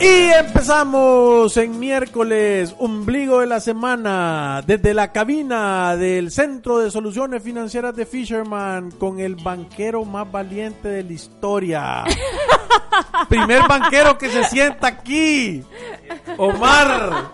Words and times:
Y 0.00 0.32
empezamos 0.32 1.56
en 1.56 1.78
miércoles, 1.78 2.74
ombligo 2.78 3.40
de 3.40 3.46
la 3.46 3.60
semana, 3.60 4.62
desde 4.66 4.92
la 4.92 5.12
cabina 5.12 5.96
del 5.96 6.30
Centro 6.30 6.78
de 6.78 6.90
Soluciones 6.90 7.42
Financieras 7.42 7.94
de 7.94 8.04
Fisherman, 8.04 8.90
con 8.90 9.20
el 9.20 9.36
banquero 9.36 10.04
más 10.04 10.30
valiente 10.30 10.88
de 10.88 11.04
la 11.04 11.12
historia. 11.12 12.04
Primer 13.28 13.66
banquero 13.68 14.18
que 14.18 14.28
se 14.28 14.44
sienta 14.44 14.88
aquí, 14.88 15.62
Omar. 16.36 17.30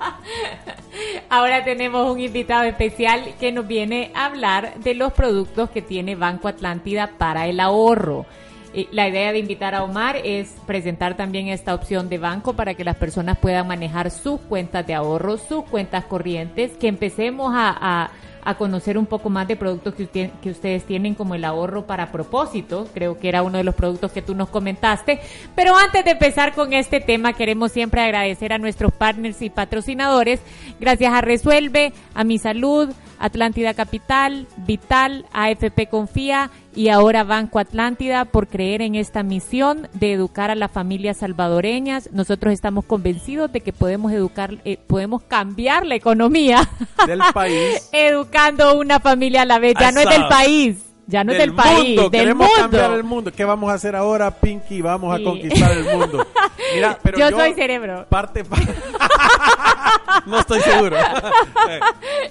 Ahora 1.29 1.65
tenemos 1.65 2.11
un 2.11 2.21
invitado 2.21 2.65
especial 2.65 3.35
que 3.39 3.53
nos 3.53 3.67
viene 3.67 4.13
a 4.15 4.27
hablar 4.27 4.75
de 4.81 4.95
los 4.95 5.13
productos 5.13 5.71
que 5.71 5.83
tiene 5.83 6.17
Banco 6.17 6.49
Atlántida 6.49 7.13
para 7.19 7.47
el 7.47 7.61
ahorro. 7.61 8.27
Eh, 8.73 8.87
La 8.93 9.09
idea 9.09 9.33
de 9.33 9.39
invitar 9.39 9.75
a 9.75 9.83
Omar 9.83 10.17
es 10.25 10.55
presentar 10.67 11.17
también 11.17 11.49
esta 11.49 11.75
opción 11.75 12.09
de 12.09 12.19
banco 12.19 12.53
para 12.55 12.75
que 12.75 12.85
las 12.85 12.97
personas 12.97 13.39
puedan 13.39 13.67
manejar 13.67 14.11
sus 14.11 14.41
cuentas 14.41 14.87
de 14.87 14.95
ahorro, 14.95 15.39
sus 15.39 15.65
cuentas 15.65 16.05
corrientes, 16.05 16.73
que 16.79 16.89
empecemos 16.89 17.53
a, 17.55 17.77
a- 18.05 18.11
a 18.45 18.55
conocer 18.55 18.97
un 18.99 19.07
poco 19.07 19.31
más 19.31 19.47
de 19.49 19.57
productos 19.57 19.95
que, 19.95 20.05
usted- 20.05 20.31
que 20.43 20.51
ustedes 20.51 20.85
tienen 20.85 21.15
como 21.15 21.35
el 21.35 21.45
ahorro 21.45 21.87
para 21.87 22.11
propósito. 22.13 22.89
Creo 22.95 23.19
que 23.19 23.29
era 23.29 23.43
uno 23.43 23.59
de 23.59 23.65
los 23.65 23.75
productos 23.75 24.13
que 24.13 24.23
tú 24.23 24.35
nos 24.35 24.49
comentaste. 24.49 25.21
Pero 25.55 25.77
antes 25.77 26.05
de 26.05 26.13
empezar 26.13 26.55
con 26.55 26.73
este 26.73 27.01
tema, 27.01 27.33
queremos 27.33 27.73
siempre 27.73 28.01
agradecer 28.01 28.53
a 28.53 28.59
nuestros 28.59 28.93
partners 28.93 29.43
y 29.43 29.51
patrocinadores. 29.51 30.41
Gracias 30.79 31.13
a 31.13 31.21
Resuelve, 31.21 31.93
a 32.15 32.25
Mi 32.25 32.39
Salud, 32.39 32.91
Atlántida 33.19 33.75
Capital, 33.75 34.47
Vital, 34.57 35.27
AFP 35.33 35.89
Confía 35.91 36.51
y 36.75 36.89
ahora 36.89 37.25
Banco 37.25 37.59
Atlántida 37.59 38.25
por 38.25 38.47
creer 38.47 38.81
en 38.81 38.95
esta 38.95 39.23
misión 39.23 39.89
de 39.93 40.13
educar 40.13 40.51
a 40.51 40.55
las 40.55 40.71
familias 40.71 41.19
salvadoreñas. 41.19 42.11
Nosotros 42.13 42.53
estamos 42.55 42.85
convencidos 42.87 43.53
de 43.53 43.61
que 43.61 43.73
podemos 43.75 44.13
educar, 44.13 44.57
eh, 44.65 44.79
podemos 44.87 45.23
cambiar 45.23 45.85
la 45.85 45.97
economía 45.97 46.67
Del 47.07 47.21
país. 47.35 47.89
educando 48.31 48.79
una 48.79 49.01
familia 49.01 49.43
a 49.43 49.47
la 49.47 49.59
vez. 49.59 49.75
Ya 49.79 49.93
no 49.93 50.01
es 50.01 50.09
del 50.09 50.27
país, 50.29 50.77
ya 51.11 51.25
no 51.25 51.33
es 51.33 51.39
del 51.39 51.55
país, 51.55 51.89
mundo. 51.97 52.03
del 52.11 52.21
Queremos 52.21 52.47
mundo. 52.47 52.63
cambiar 52.63 52.93
el 52.93 53.05
mundo. 53.05 53.33
¿Qué 53.33 53.45
vamos 53.45 53.71
a 53.71 53.75
hacer 53.75 53.95
ahora, 53.97 54.31
Pinky? 54.31 54.81
Vamos 54.81 55.15
Sí. 55.17 55.23
a 55.23 55.25
conquistar 55.25 55.73
el 55.73 55.85
mundo. 55.85 56.27
Mira, 56.75 56.99
pero 57.03 57.19
Yo 57.19 57.31
soy 57.31 57.53
cerebro. 57.55 58.07
Parte, 58.09 58.45
pa- 58.45 58.57
no 60.27 60.39
estoy 60.39 60.61
seguro. 60.61 60.97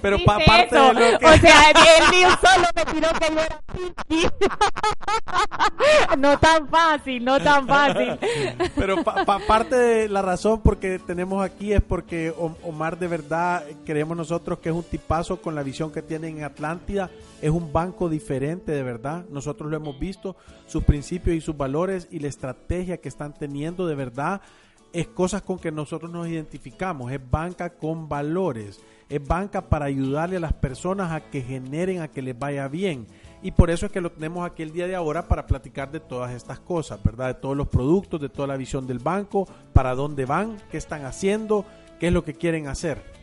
pero 0.02 0.18
pa- 0.26 0.40
parte 0.46 0.76
eso. 0.76 0.94
de 0.94 1.12
lo 1.12 1.20
que... 1.20 1.26
O 1.26 1.38
sea, 1.38 1.62
el 2.00 2.16
mío 2.16 2.30
solo 2.42 2.68
me 2.76 2.86
tiró 2.86 3.09
que 3.20 3.34
yo 3.34 3.40
era 3.42 3.62
pinky. 3.74 4.28
no 6.18 6.38
tan 6.40 6.68
fácil, 6.70 7.24
no 7.24 7.40
tan 7.40 7.68
fácil. 7.68 8.18
Pero 8.76 9.03
pa- 9.03 9.26
pa- 9.26 9.40
parte 9.40 9.76
de 9.76 10.09
la 10.09 10.22
razón 10.22 10.62
por 10.62 10.78
que 10.78 11.00
tenemos 11.00 11.44
aquí 11.44 11.74
es 11.74 11.82
porque 11.82 12.34
Omar 12.64 12.98
de 12.98 13.08
verdad 13.08 13.64
creemos 13.86 14.16
nosotros 14.16 14.59
que 14.59 14.70
es 14.70 14.76
un 14.76 14.84
tipazo 14.84 15.42
con 15.42 15.56
la 15.56 15.64
visión 15.64 15.92
que 15.92 16.02
tiene 16.02 16.28
en 16.30 16.44
Atlántida. 16.44 17.09
Es 17.42 17.50
un 17.50 17.72
banco 17.72 18.09
diferente 18.09 18.69
de 18.72 18.84
verdad. 18.84 19.25
Nosotros 19.30 19.69
lo 19.69 19.78
hemos 19.78 20.00
visto, 20.00 20.35
sus 20.66 20.84
principios 20.84 21.35
y 21.35 21.41
sus 21.41 21.57
valores 21.57 22.07
y 22.12 22.19
la 22.19 22.28
estrategia 22.28 22.97
que 22.97 23.09
están 23.09 23.34
teniendo 23.34 23.88
de 23.88 23.96
verdad 23.96 24.41
es 24.91 25.07
cosas 25.07 25.41
con 25.41 25.59
que 25.59 25.72
nosotros 25.72 26.12
nos 26.12 26.28
identificamos. 26.28 27.12
Es 27.12 27.19
banca 27.29 27.72
con 27.72 28.09
valores. 28.09 28.81
Es 29.08 29.25
banca 29.25 29.69
para 29.69 29.85
ayudarle 29.85 30.38
a 30.38 30.40
las 30.40 30.53
personas 30.53 31.12
a 31.12 31.29
que 31.29 31.41
generen, 31.41 32.02
a 32.02 32.08
que 32.09 32.22
les 32.22 32.38
vaya 32.38 32.68
bien. 32.68 33.08
Y 33.41 33.52
por 33.52 33.69
eso 33.69 33.85
es 33.85 33.91
que 33.91 34.02
lo 34.02 34.12
tenemos 34.12 34.46
aquí 34.46 34.63
el 34.63 34.72
día 34.72 34.88
de 34.88 34.96
ahora 34.96 35.28
para 35.28 35.47
platicar 35.47 35.91
de 35.91 36.00
todas 36.00 36.31
estas 36.31 36.59
cosas, 36.59 37.02
¿verdad? 37.03 37.28
De 37.28 37.34
todos 37.35 37.56
los 37.56 37.68
productos, 37.68 38.19
de 38.19 38.29
toda 38.29 38.47
la 38.47 38.58
visión 38.58 38.85
del 38.85 39.00
banco, 39.00 39.47
para 39.74 39.96
dónde 39.96 40.25
van, 40.25 40.58
qué 40.69 40.78
están 40.78 41.06
haciendo, 41.06 41.66
qué 42.00 42.08
es 42.08 42.13
lo 42.13 42.24
que 42.24 42.34
quieren 42.34 42.68
hacer. 42.68 43.19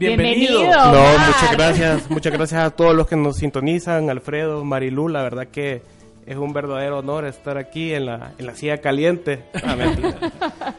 Bienvenido. 0.00 0.60
Bienvenido. 0.60 0.92
No, 0.92 0.98
Omar. 0.98 1.26
muchas 1.26 1.52
gracias, 1.52 2.10
muchas 2.10 2.32
gracias 2.32 2.64
a 2.64 2.70
todos 2.70 2.94
los 2.94 3.06
que 3.06 3.16
nos 3.16 3.36
sintonizan, 3.36 4.08
Alfredo, 4.08 4.64
Marilú, 4.64 5.08
la 5.10 5.22
verdad 5.22 5.48
que 5.48 5.82
es 6.24 6.36
un 6.38 6.54
verdadero 6.54 7.00
honor 7.00 7.26
estar 7.26 7.58
aquí 7.58 7.92
en 7.92 8.06
la, 8.06 8.32
en 8.38 8.46
la 8.46 8.54
silla 8.54 8.78
caliente. 8.78 9.44
Ah, 9.62 9.76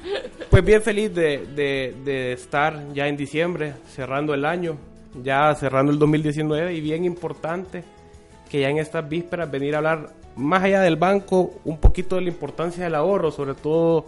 pues 0.50 0.66
bien 0.66 0.82
feliz 0.82 1.14
de, 1.14 1.46
de- 1.56 1.94
de 2.04 2.32
estar 2.34 2.94
ya 2.94 3.08
en 3.08 3.16
diciembre, 3.16 3.74
cerrando 3.94 4.34
el 4.34 4.44
año, 4.44 4.78
ya 5.24 5.54
cerrando 5.54 5.92
el 5.92 6.00
2019 6.00 6.74
y 6.74 6.82
bien 6.82 7.06
importante 7.06 7.84
que 8.50 8.62
ya 8.62 8.70
en 8.70 8.80
estas 8.80 9.08
vísperas 9.08 9.52
venir 9.52 9.76
a 9.76 9.78
hablar 9.78 10.10
más 10.36 10.64
allá 10.64 10.82
del 10.82 10.96
banco, 10.96 11.60
un 11.64 11.78
poquito 11.78 12.16
de 12.16 12.22
la 12.24 12.30
importancia 12.30 12.84
del 12.86 12.96
ahorro, 12.96 13.30
sobre 13.30 13.54
todo 13.54 14.08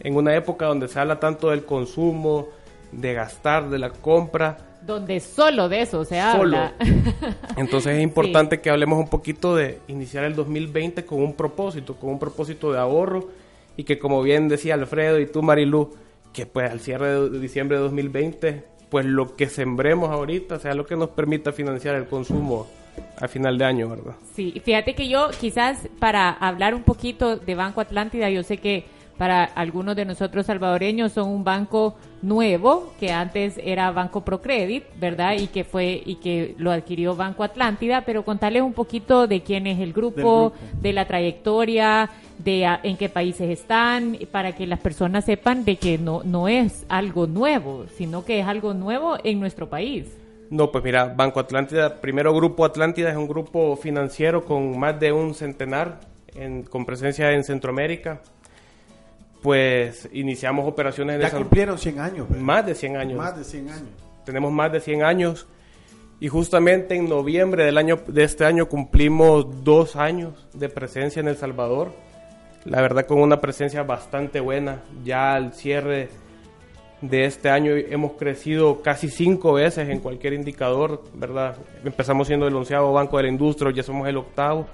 en 0.00 0.16
una 0.16 0.34
época 0.34 0.64
donde 0.64 0.88
se 0.88 0.98
habla 0.98 1.20
tanto 1.20 1.50
del 1.50 1.66
consumo, 1.66 2.48
de 2.92 3.14
gastar, 3.14 3.68
de 3.70 3.78
la 3.78 3.90
compra. 3.90 4.58
Donde 4.86 5.20
solo 5.20 5.68
de 5.68 5.82
eso 5.82 6.04
se 6.04 6.20
Solo. 6.20 6.56
habla. 6.56 6.74
Entonces 7.56 7.96
es 7.96 8.02
importante 8.02 8.60
que 8.60 8.70
hablemos 8.70 8.98
un 8.98 9.08
poquito 9.08 9.54
de 9.54 9.80
iniciar 9.88 10.24
el 10.24 10.34
2020 10.34 11.04
con 11.04 11.22
un 11.22 11.34
propósito, 11.34 11.96
con 11.96 12.10
un 12.10 12.18
propósito 12.18 12.72
de 12.72 12.78
ahorro 12.78 13.28
y 13.76 13.84
que 13.84 13.98
como 13.98 14.22
bien 14.22 14.48
decía 14.48 14.74
Alfredo 14.74 15.20
y 15.20 15.26
tú 15.26 15.42
Marilú, 15.42 15.94
que 16.32 16.46
pues 16.46 16.70
al 16.70 16.80
cierre 16.80 17.28
de 17.28 17.38
diciembre 17.38 17.76
de 17.76 17.82
2020, 17.84 18.64
pues 18.88 19.04
lo 19.04 19.36
que 19.36 19.48
sembremos 19.48 20.10
ahorita 20.10 20.58
sea 20.58 20.74
lo 20.74 20.86
que 20.86 20.96
nos 20.96 21.10
permita 21.10 21.52
financiar 21.52 21.94
el 21.94 22.06
consumo 22.06 22.66
a 23.20 23.28
final 23.28 23.58
de 23.58 23.64
año, 23.64 23.88
¿verdad? 23.88 24.14
Sí, 24.34 24.60
fíjate 24.64 24.94
que 24.94 25.08
yo 25.08 25.28
quizás 25.40 25.88
para 25.98 26.30
hablar 26.30 26.74
un 26.74 26.82
poquito 26.82 27.36
de 27.36 27.54
Banco 27.54 27.80
Atlántida, 27.80 28.30
yo 28.30 28.42
sé 28.42 28.58
que 28.58 28.84
para 29.18 29.44
algunos 29.44 29.96
de 29.96 30.04
nosotros 30.04 30.46
salvadoreños 30.46 31.12
son 31.12 31.28
un 31.28 31.42
banco 31.44 31.96
nuevo 32.22 32.92
que 33.00 33.10
antes 33.12 33.60
era 33.62 33.90
Banco 33.90 34.22
Procredit, 34.24 34.84
¿verdad? 34.98 35.34
Y 35.38 35.48
que 35.48 35.64
fue 35.64 36.00
y 36.04 36.16
que 36.16 36.54
lo 36.58 36.70
adquirió 36.70 37.14
Banco 37.16 37.42
Atlántida, 37.42 38.02
pero 38.06 38.24
contarles 38.24 38.62
un 38.62 38.72
poquito 38.72 39.26
de 39.26 39.42
quién 39.42 39.66
es 39.66 39.80
el 39.80 39.92
grupo, 39.92 40.52
de 40.80 40.92
la 40.92 41.06
trayectoria, 41.06 42.10
de 42.38 42.66
a- 42.66 42.80
en 42.82 42.96
qué 42.96 43.08
países 43.08 43.50
están, 43.50 44.16
para 44.30 44.52
que 44.54 44.66
las 44.66 44.78
personas 44.78 45.24
sepan 45.24 45.64
de 45.64 45.76
que 45.76 45.98
no 45.98 46.22
no 46.24 46.46
es 46.48 46.84
algo 46.88 47.26
nuevo, 47.26 47.86
sino 47.96 48.24
que 48.24 48.40
es 48.40 48.46
algo 48.46 48.74
nuevo 48.74 49.16
en 49.24 49.40
nuestro 49.40 49.68
país. 49.68 50.06
No, 50.50 50.70
pues 50.72 50.82
mira, 50.84 51.12
Banco 51.14 51.40
Atlántida, 51.40 51.96
primero 52.00 52.32
Grupo 52.32 52.64
Atlántida 52.64 53.10
es 53.10 53.16
un 53.16 53.28
grupo 53.28 53.76
financiero 53.76 54.44
con 54.44 54.78
más 54.78 54.98
de 54.98 55.12
un 55.12 55.34
centenar 55.34 56.00
en- 56.34 56.62
con 56.62 56.86
presencia 56.86 57.32
en 57.32 57.42
Centroamérica. 57.44 58.20
Pues 59.42 60.08
iniciamos 60.12 60.66
operaciones 60.66 61.16
en 61.16 61.22
Ya 61.22 61.30
cumplieron 61.30 61.78
100 61.78 62.00
años. 62.00 62.28
¿verdad? 62.28 62.42
Más 62.42 62.66
de 62.66 62.74
100 62.74 62.96
años. 62.96 63.18
Más 63.18 63.36
de 63.36 63.44
100 63.44 63.68
años. 63.70 63.88
Tenemos 64.24 64.52
más 64.52 64.72
de 64.72 64.80
100 64.80 65.02
años. 65.02 65.46
Y 66.20 66.28
justamente 66.28 66.96
en 66.96 67.08
noviembre 67.08 67.64
del 67.64 67.78
año, 67.78 68.00
de 68.08 68.24
este 68.24 68.44
año 68.44 68.68
cumplimos 68.68 69.62
dos 69.62 69.94
años 69.94 70.48
de 70.52 70.68
presencia 70.68 71.20
en 71.20 71.28
El 71.28 71.36
Salvador. 71.36 71.92
La 72.64 72.80
verdad 72.80 73.06
con 73.06 73.20
una 73.20 73.40
presencia 73.40 73.84
bastante 73.84 74.40
buena. 74.40 74.82
Ya 75.04 75.34
al 75.34 75.54
cierre 75.54 76.08
de 77.00 77.24
este 77.24 77.50
año 77.50 77.72
hemos 77.76 78.12
crecido 78.12 78.82
casi 78.82 79.08
cinco 79.08 79.52
veces 79.52 79.88
en 79.88 80.00
cualquier 80.00 80.32
indicador, 80.32 81.04
¿verdad? 81.14 81.56
Empezamos 81.84 82.26
siendo 82.26 82.48
el 82.48 82.56
onceavo 82.56 82.92
banco 82.92 83.16
de 83.18 83.24
la 83.24 83.28
industria, 83.28 83.72
ya 83.72 83.82
somos 83.82 84.08
el 84.08 84.16
octavo. 84.16 84.66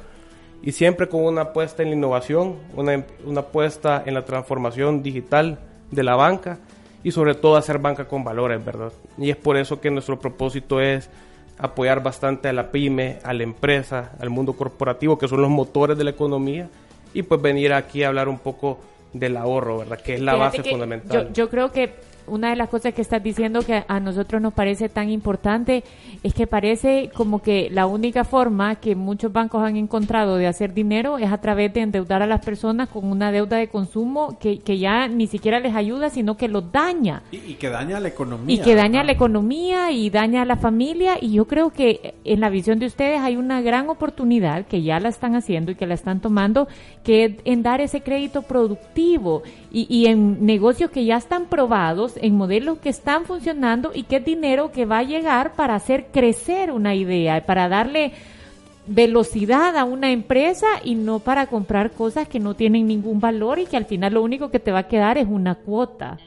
Y 0.64 0.72
siempre 0.72 1.08
con 1.08 1.25
una 1.25 1.43
apuesta 1.43 1.82
en 1.82 1.90
la 1.90 1.96
innovación, 1.96 2.56
una, 2.75 3.05
una 3.26 3.40
apuesta 3.40 4.02
en 4.06 4.14
la 4.14 4.25
transformación 4.25 5.02
digital 5.02 5.58
de 5.90 6.02
la 6.02 6.16
banca 6.16 6.58
y 7.02 7.11
sobre 7.11 7.34
todo 7.34 7.56
hacer 7.56 7.78
banca 7.78 8.08
con 8.08 8.25
valores, 8.25 8.64
¿verdad? 8.64 8.90
Y 9.19 9.28
es 9.28 9.37
por 9.37 9.58
eso 9.58 9.78
que 9.78 9.90
nuestro 9.90 10.19
propósito 10.19 10.81
es 10.81 11.11
apoyar 11.58 12.02
bastante 12.02 12.49
a 12.49 12.55
la 12.55 12.72
pyme, 12.72 13.19
a 13.22 13.34
la 13.34 13.43
empresa, 13.43 14.12
al 14.19 14.31
mundo 14.31 14.55
corporativo, 14.55 15.19
que 15.19 15.28
son 15.28 15.43
los 15.43 15.50
motores 15.50 15.99
de 15.99 16.05
la 16.05 16.11
economía, 16.11 16.70
y 17.12 17.22
pues 17.22 17.43
venir 17.43 17.75
aquí 17.75 18.02
a 18.02 18.08
hablar 18.08 18.31
un 18.31 18.38
poco 18.38 18.78
del 19.12 19.37
ahorro, 19.37 19.78
¿verdad? 19.78 20.00
Que 20.00 20.14
es 20.14 20.20
la 20.20 20.32
Fíjate 20.32 20.58
base 20.58 20.70
fundamental. 20.70 21.26
Yo, 21.28 21.32
yo 21.32 21.50
creo 21.50 21.70
que 21.70 21.94
una 22.26 22.50
de 22.50 22.56
las 22.56 22.68
cosas 22.68 22.94
que 22.94 23.02
estás 23.02 23.22
diciendo 23.22 23.60
que 23.62 23.84
a 23.86 24.00
nosotros 24.00 24.40
nos 24.40 24.52
parece 24.52 24.88
tan 24.88 25.10
importante 25.10 25.84
es 26.22 26.34
que 26.34 26.46
parece 26.46 27.10
como 27.14 27.42
que 27.42 27.68
la 27.70 27.86
única 27.86 28.24
forma 28.24 28.76
que 28.76 28.94
muchos 28.94 29.32
bancos 29.32 29.62
han 29.62 29.76
encontrado 29.76 30.36
de 30.36 30.46
hacer 30.46 30.74
dinero 30.74 31.18
es 31.18 31.30
a 31.30 31.38
través 31.38 31.72
de 31.74 31.80
endeudar 31.80 32.22
a 32.22 32.26
las 32.26 32.44
personas 32.44 32.88
con 32.88 33.10
una 33.10 33.32
deuda 33.32 33.56
de 33.56 33.68
consumo 33.68 34.38
que, 34.38 34.60
que 34.60 34.78
ya 34.78 35.08
ni 35.08 35.26
siquiera 35.26 35.60
les 35.60 35.74
ayuda, 35.74 36.10
sino 36.10 36.36
que 36.36 36.48
los 36.48 36.70
daña. 36.72 37.22
Y, 37.30 37.36
y 37.36 37.54
que 37.54 37.68
daña 37.68 38.00
la 38.00 38.08
economía. 38.08 38.54
Y 38.54 38.58
que 38.58 38.74
daña 38.74 39.00
¿verdad? 39.00 39.06
la 39.06 39.12
economía 39.12 39.90
y 39.90 40.10
daña 40.10 40.42
a 40.42 40.44
la 40.44 40.56
familia. 40.56 41.16
Y 41.20 41.32
yo 41.32 41.46
creo 41.46 41.70
que 41.70 42.14
en 42.24 42.40
la 42.40 42.50
visión 42.50 42.78
de 42.78 42.86
ustedes 42.86 43.20
hay 43.20 43.36
una 43.36 43.60
gran 43.60 43.88
oportunidad 43.88 44.66
que 44.66 44.82
ya 44.82 45.00
la 45.00 45.08
están 45.08 45.34
haciendo 45.34 45.70
y 45.70 45.74
que 45.74 45.86
la 45.86 45.94
están 45.94 46.20
tomando, 46.20 46.68
que 47.02 47.24
es 47.24 47.32
en 47.44 47.62
dar 47.62 47.80
ese 47.80 48.00
crédito 48.00 48.42
productivo 48.42 49.42
y, 49.70 49.86
y 49.88 50.06
en 50.06 50.44
negocios 50.44 50.90
que 50.90 51.04
ya 51.04 51.16
están 51.16 51.46
probados, 51.46 52.13
en 52.20 52.37
modelos 52.37 52.78
que 52.78 52.88
están 52.88 53.25
funcionando 53.25 53.93
y 53.94 54.05
que 54.05 54.16
es 54.16 54.25
dinero 54.25 54.72
que 54.72 54.87
va 54.87 54.99
a 54.99 55.02
llegar 55.02 55.55
para 55.55 55.75
hacer 55.75 56.06
crecer 56.12 56.70
una 56.70 56.94
idea, 56.94 57.44
para 57.46 57.69
darle 57.69 58.12
velocidad 58.87 59.76
a 59.76 59.84
una 59.84 60.11
empresa 60.11 60.66
y 60.82 60.94
no 60.94 61.19
para 61.19 61.46
comprar 61.46 61.93
cosas 61.93 62.28
que 62.28 62.40
no 62.40 62.55
tienen 62.55 62.87
ningún 62.87 63.20
valor 63.20 63.58
y 63.58 63.66
que 63.66 63.76
al 63.76 63.87
final 63.87 64.14
lo 64.14 64.22
único 64.22 64.50
que 64.50 64.61
te 64.61 64.72
va 64.72 64.81
a 64.81 64.88
quedar 64.88 65.19
es 65.19 65.26
una 65.26 65.55
cuota. 65.55 66.19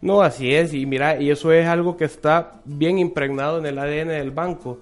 No, 0.00 0.22
así 0.22 0.54
es, 0.54 0.72
y 0.74 0.86
mira, 0.86 1.20
y 1.20 1.30
eso 1.30 1.52
es 1.52 1.66
algo 1.66 1.96
que 1.96 2.04
está 2.04 2.60
bien 2.64 2.98
impregnado 2.98 3.58
en 3.58 3.66
el 3.66 3.78
ADN 3.78 4.08
del 4.08 4.30
banco. 4.30 4.78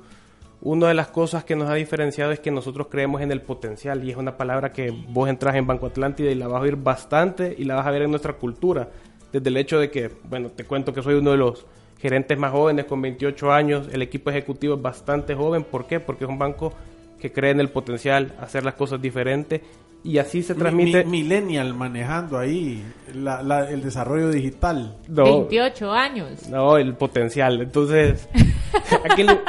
Una 0.60 0.88
de 0.88 0.94
las 0.94 1.08
cosas 1.08 1.44
que 1.44 1.54
nos 1.54 1.68
ha 1.68 1.74
diferenciado 1.74 2.32
es 2.32 2.40
que 2.40 2.50
nosotros 2.50 2.88
creemos 2.90 3.20
en 3.20 3.30
el 3.30 3.42
potencial, 3.42 4.02
y 4.02 4.10
es 4.10 4.16
una 4.16 4.36
palabra 4.36 4.72
que 4.72 4.90
vos 4.90 5.28
entras 5.28 5.54
en 5.56 5.66
Banco 5.66 5.86
Atlántida 5.86 6.30
y 6.30 6.34
la 6.34 6.48
vas 6.48 6.60
a 6.60 6.62
oír 6.62 6.76
bastante 6.76 7.54
y 7.56 7.64
la 7.64 7.76
vas 7.76 7.86
a 7.86 7.90
ver 7.90 8.02
en 8.02 8.10
nuestra 8.10 8.34
cultura. 8.34 8.88
Desde 9.34 9.48
el 9.48 9.56
hecho 9.56 9.80
de 9.80 9.90
que, 9.90 10.10
bueno, 10.28 10.50
te 10.54 10.62
cuento 10.64 10.92
que 10.94 11.02
soy 11.02 11.14
uno 11.16 11.32
de 11.32 11.36
los 11.38 11.66
gerentes 12.00 12.38
más 12.38 12.52
jóvenes 12.52 12.84
con 12.84 13.02
28 13.02 13.52
años, 13.52 13.88
el 13.92 14.00
equipo 14.00 14.30
ejecutivo 14.30 14.76
es 14.76 14.82
bastante 14.82 15.34
joven, 15.34 15.64
¿por 15.64 15.86
qué? 15.88 15.98
Porque 15.98 16.22
es 16.22 16.30
un 16.30 16.38
banco 16.38 16.72
que 17.18 17.32
cree 17.32 17.50
en 17.50 17.58
el 17.58 17.68
potencial, 17.70 18.32
hacer 18.40 18.64
las 18.64 18.74
cosas 18.74 19.02
diferentes 19.02 19.60
y 20.04 20.18
así 20.18 20.42
se 20.44 20.54
Mi- 20.54 20.60
transmite. 20.60 21.04
mi- 21.04 21.22
millennial 21.22 21.74
manejando 21.74 22.38
ahí 22.38 22.84
la- 23.12 23.42
la- 23.42 23.68
el 23.70 23.82
desarrollo 23.82 24.28
digital. 24.30 24.96
No, 25.08 25.24
28 25.24 25.90
años. 25.92 26.48
No, 26.48 26.76
el 26.76 26.94
potencial. 26.94 27.60
Entonces, 27.60 28.28
aquí 29.10 29.24
lo, 29.24 29.40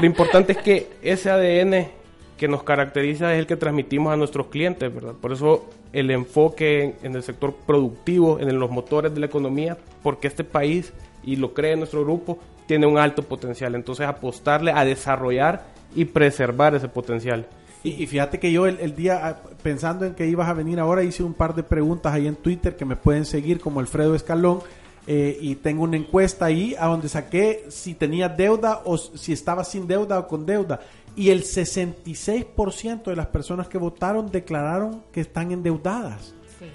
lo 0.00 0.06
importante 0.06 0.52
es 0.52 0.58
que 0.58 0.86
ese 1.02 1.28
ADN 1.30 1.88
que 2.36 2.48
nos 2.48 2.62
caracteriza 2.62 3.32
es 3.34 3.40
el 3.40 3.46
que 3.46 3.56
transmitimos 3.56 4.12
a 4.12 4.16
nuestros 4.16 4.48
clientes, 4.48 4.94
¿verdad? 4.94 5.14
Por 5.14 5.32
eso 5.32 5.68
el 5.92 6.10
enfoque 6.10 6.96
en, 7.02 7.16
el 7.16 7.22
sector 7.22 7.54
productivo, 7.66 8.38
en 8.38 8.58
los 8.58 8.70
motores 8.70 9.14
de 9.14 9.20
la 9.20 9.26
economía, 9.26 9.78
porque 10.02 10.28
este 10.28 10.44
país, 10.44 10.92
y 11.24 11.36
lo 11.36 11.54
cree 11.54 11.76
nuestro 11.76 12.04
grupo, 12.04 12.38
tiene 12.66 12.86
un 12.86 12.98
alto 12.98 13.22
potencial. 13.22 13.74
Entonces, 13.74 14.06
apostarle 14.06 14.72
a 14.72 14.84
desarrollar 14.84 15.64
y 15.94 16.04
preservar 16.04 16.74
ese 16.74 16.88
potencial. 16.88 17.46
Y, 17.82 18.06
fíjate 18.06 18.40
que 18.40 18.50
yo 18.50 18.66
el, 18.66 18.96
día, 18.96 19.20
ah, 19.22 19.36
pensando 19.62 20.04
en 20.04 20.14
que 20.14 20.26
ibas 20.26 20.48
a 20.48 20.52
venir 20.52 20.80
ahora, 20.80 21.04
hice 21.04 21.22
un 21.22 21.34
par 21.34 21.54
de 21.54 21.62
preguntas 21.62 22.12
ahí 22.12 22.26
en 22.26 22.34
Twitter 22.34 22.76
que 22.76 22.84
me 22.84 22.96
pueden 22.96 23.24
seguir 23.24 23.60
como 23.60 23.80
Alfredo 23.80 24.14
Escalón. 24.14 24.60
eh, 25.06 25.38
y 25.40 25.54
tengo 25.54 25.84
una 25.84 25.96
encuesta 25.96 26.46
ahí 26.46 26.74
a 26.76 26.86
donde 26.86 27.08
saqué 27.08 27.66
si 27.68 27.94
tenía 27.94 28.28
deuda 28.28 28.82
o 28.84 28.98
si 28.98 29.32
estaba 29.32 29.62
sin 29.62 29.86
deuda 29.86 30.18
o 30.18 30.26
con 30.26 30.44
deuda. 30.44 30.80
Y 31.16 31.30
el 31.30 31.44
66% 31.44 33.04
de 33.04 33.16
las 33.16 33.26
personas 33.28 33.68
que 33.68 33.78
votaron 33.78 34.30
declararon 34.30 35.02
que 35.12 35.22
están 35.22 35.50
endeudadas. 35.50 36.34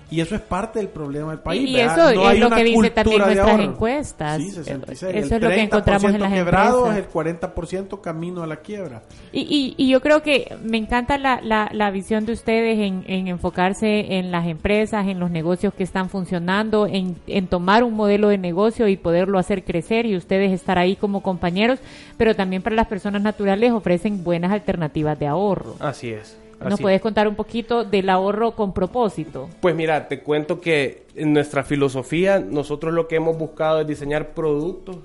Y 0.09 0.21
eso 0.21 0.35
es 0.35 0.41
parte 0.41 0.79
del 0.79 0.89
problema 0.89 1.31
del 1.31 1.39
país. 1.39 1.69
y 1.69 1.73
¿verdad? 1.75 2.09
eso 2.11 2.15
No 2.21 2.27
hay 2.27 2.35
es 2.35 2.39
lo 2.41 2.47
una 2.47 2.55
que 2.57 2.63
dice 2.63 2.75
cultura 2.75 2.93
también 3.03 3.19
de 3.21 3.35
nuestras 3.35 3.59
encuestas. 3.59 4.37
Sí, 4.41 4.51
66. 4.51 5.03
Eso 5.03 5.07
El 5.09 5.17
es 5.37 5.41
lo 5.41 5.49
que 5.49 5.61
encontramos 5.61 6.03
en 6.05 6.15
30% 6.15 6.19
las 6.19 6.33
quebrados, 6.33 6.87
empresas. 6.97 6.97
el 7.35 7.51
40% 7.51 8.01
camino 8.01 8.43
a 8.43 8.47
la 8.47 8.57
quiebra. 8.57 9.01
Y, 9.31 9.41
y, 9.41 9.73
y 9.77 9.89
yo 9.89 10.01
creo 10.01 10.21
que 10.21 10.55
me 10.63 10.77
encanta 10.77 11.17
la, 11.17 11.39
la, 11.41 11.69
la 11.73 11.91
visión 11.91 12.25
de 12.25 12.33
ustedes 12.33 12.79
en, 12.79 13.03
en 13.07 13.27
enfocarse 13.27 14.17
en 14.17 14.31
las 14.31 14.47
empresas, 14.47 15.07
en 15.07 15.19
los 15.19 15.31
negocios 15.31 15.73
que 15.73 15.83
están 15.83 16.09
funcionando, 16.09 16.87
en, 16.87 17.15
en 17.27 17.47
tomar 17.47 17.83
un 17.83 17.93
modelo 17.93 18.27
de 18.29 18.37
negocio 18.37 18.87
y 18.87 18.97
poderlo 18.97 19.39
hacer 19.39 19.63
crecer 19.63 20.05
y 20.05 20.15
ustedes 20.15 20.51
estar 20.51 20.77
ahí 20.77 20.95
como 20.95 21.21
compañeros, 21.23 21.79
pero 22.17 22.35
también 22.35 22.61
para 22.61 22.75
las 22.75 22.87
personas 22.87 23.21
naturales 23.21 23.71
ofrecen 23.71 24.23
buenas 24.23 24.51
alternativas 24.51 25.17
de 25.19 25.27
ahorro. 25.27 25.75
Así 25.79 26.09
es. 26.11 26.37
¿Nos 26.63 26.73
así 26.73 26.83
puedes 26.83 27.01
contar 27.01 27.27
un 27.27 27.35
poquito 27.35 27.83
del 27.83 28.09
ahorro 28.09 28.51
con 28.51 28.73
propósito? 28.73 29.49
Pues 29.59 29.75
mira, 29.75 30.07
te 30.07 30.21
cuento 30.21 30.61
que 30.61 31.05
en 31.15 31.33
nuestra 31.33 31.63
filosofía 31.63 32.39
nosotros 32.39 32.93
lo 32.93 33.07
que 33.07 33.15
hemos 33.15 33.37
buscado 33.37 33.81
es 33.81 33.87
diseñar 33.87 34.33
productos 34.33 34.97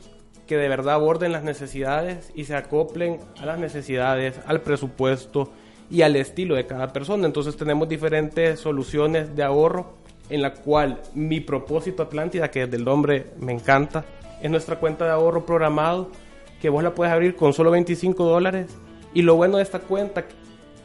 que 0.46 0.56
de 0.56 0.68
verdad 0.68 0.94
aborden 0.94 1.32
las 1.32 1.42
necesidades 1.42 2.30
y 2.34 2.44
se 2.44 2.54
acoplen 2.54 3.20
a 3.40 3.46
las 3.46 3.58
necesidades, 3.58 4.40
al 4.46 4.60
presupuesto 4.60 5.50
y 5.90 6.02
al 6.02 6.16
estilo 6.16 6.54
de 6.54 6.66
cada 6.66 6.92
persona. 6.92 7.26
Entonces 7.26 7.56
tenemos 7.56 7.88
diferentes 7.88 8.60
soluciones 8.60 9.34
de 9.34 9.42
ahorro 9.42 9.94
en 10.28 10.42
la 10.42 10.54
cual 10.54 11.00
mi 11.14 11.40
propósito 11.40 12.02
Atlántida, 12.02 12.50
que 12.50 12.60
desde 12.60 12.76
el 12.76 12.84
nombre 12.84 13.26
me 13.38 13.52
encanta, 13.52 14.04
es 14.42 14.50
nuestra 14.50 14.78
cuenta 14.78 15.04
de 15.04 15.12
ahorro 15.12 15.46
programado 15.46 16.10
que 16.60 16.68
vos 16.68 16.82
la 16.82 16.94
puedes 16.94 17.12
abrir 17.12 17.36
con 17.36 17.52
solo 17.52 17.70
25 17.70 18.24
dólares. 18.24 18.76
Y 19.14 19.22
lo 19.22 19.36
bueno 19.36 19.56
de 19.56 19.62
esta 19.62 19.78
cuenta 19.78 20.26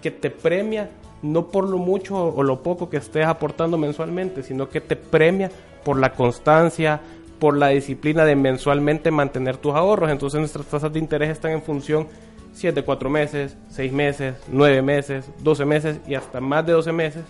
que 0.01 0.11
te 0.11 0.29
premia 0.29 0.89
no 1.21 1.47
por 1.47 1.69
lo 1.69 1.77
mucho 1.77 2.17
o 2.17 2.43
lo 2.43 2.63
poco 2.63 2.89
que 2.89 2.97
estés 2.97 3.25
aportando 3.25 3.77
mensualmente, 3.77 4.43
sino 4.43 4.69
que 4.69 4.81
te 4.81 4.95
premia 4.95 5.51
por 5.83 5.99
la 5.99 6.13
constancia, 6.13 6.99
por 7.39 7.57
la 7.57 7.69
disciplina 7.69 8.25
de 8.25 8.35
mensualmente 8.35 9.11
mantener 9.11 9.57
tus 9.57 9.73
ahorros. 9.73 10.11
Entonces 10.11 10.39
nuestras 10.39 10.65
tasas 10.65 10.91
de 10.91 10.99
interés 10.99 11.29
están 11.29 11.51
en 11.51 11.61
función 11.61 12.07
si 12.53 12.67
es 12.67 12.75
de 12.75 12.83
4 12.83 13.09
meses, 13.09 13.55
6 13.69 13.93
meses, 13.93 14.35
9 14.51 14.81
meses, 14.81 15.29
12 15.39 15.65
meses 15.65 15.99
y 16.07 16.15
hasta 16.15 16.41
más 16.41 16.65
de 16.65 16.73
12 16.73 16.91
meses. 16.91 17.23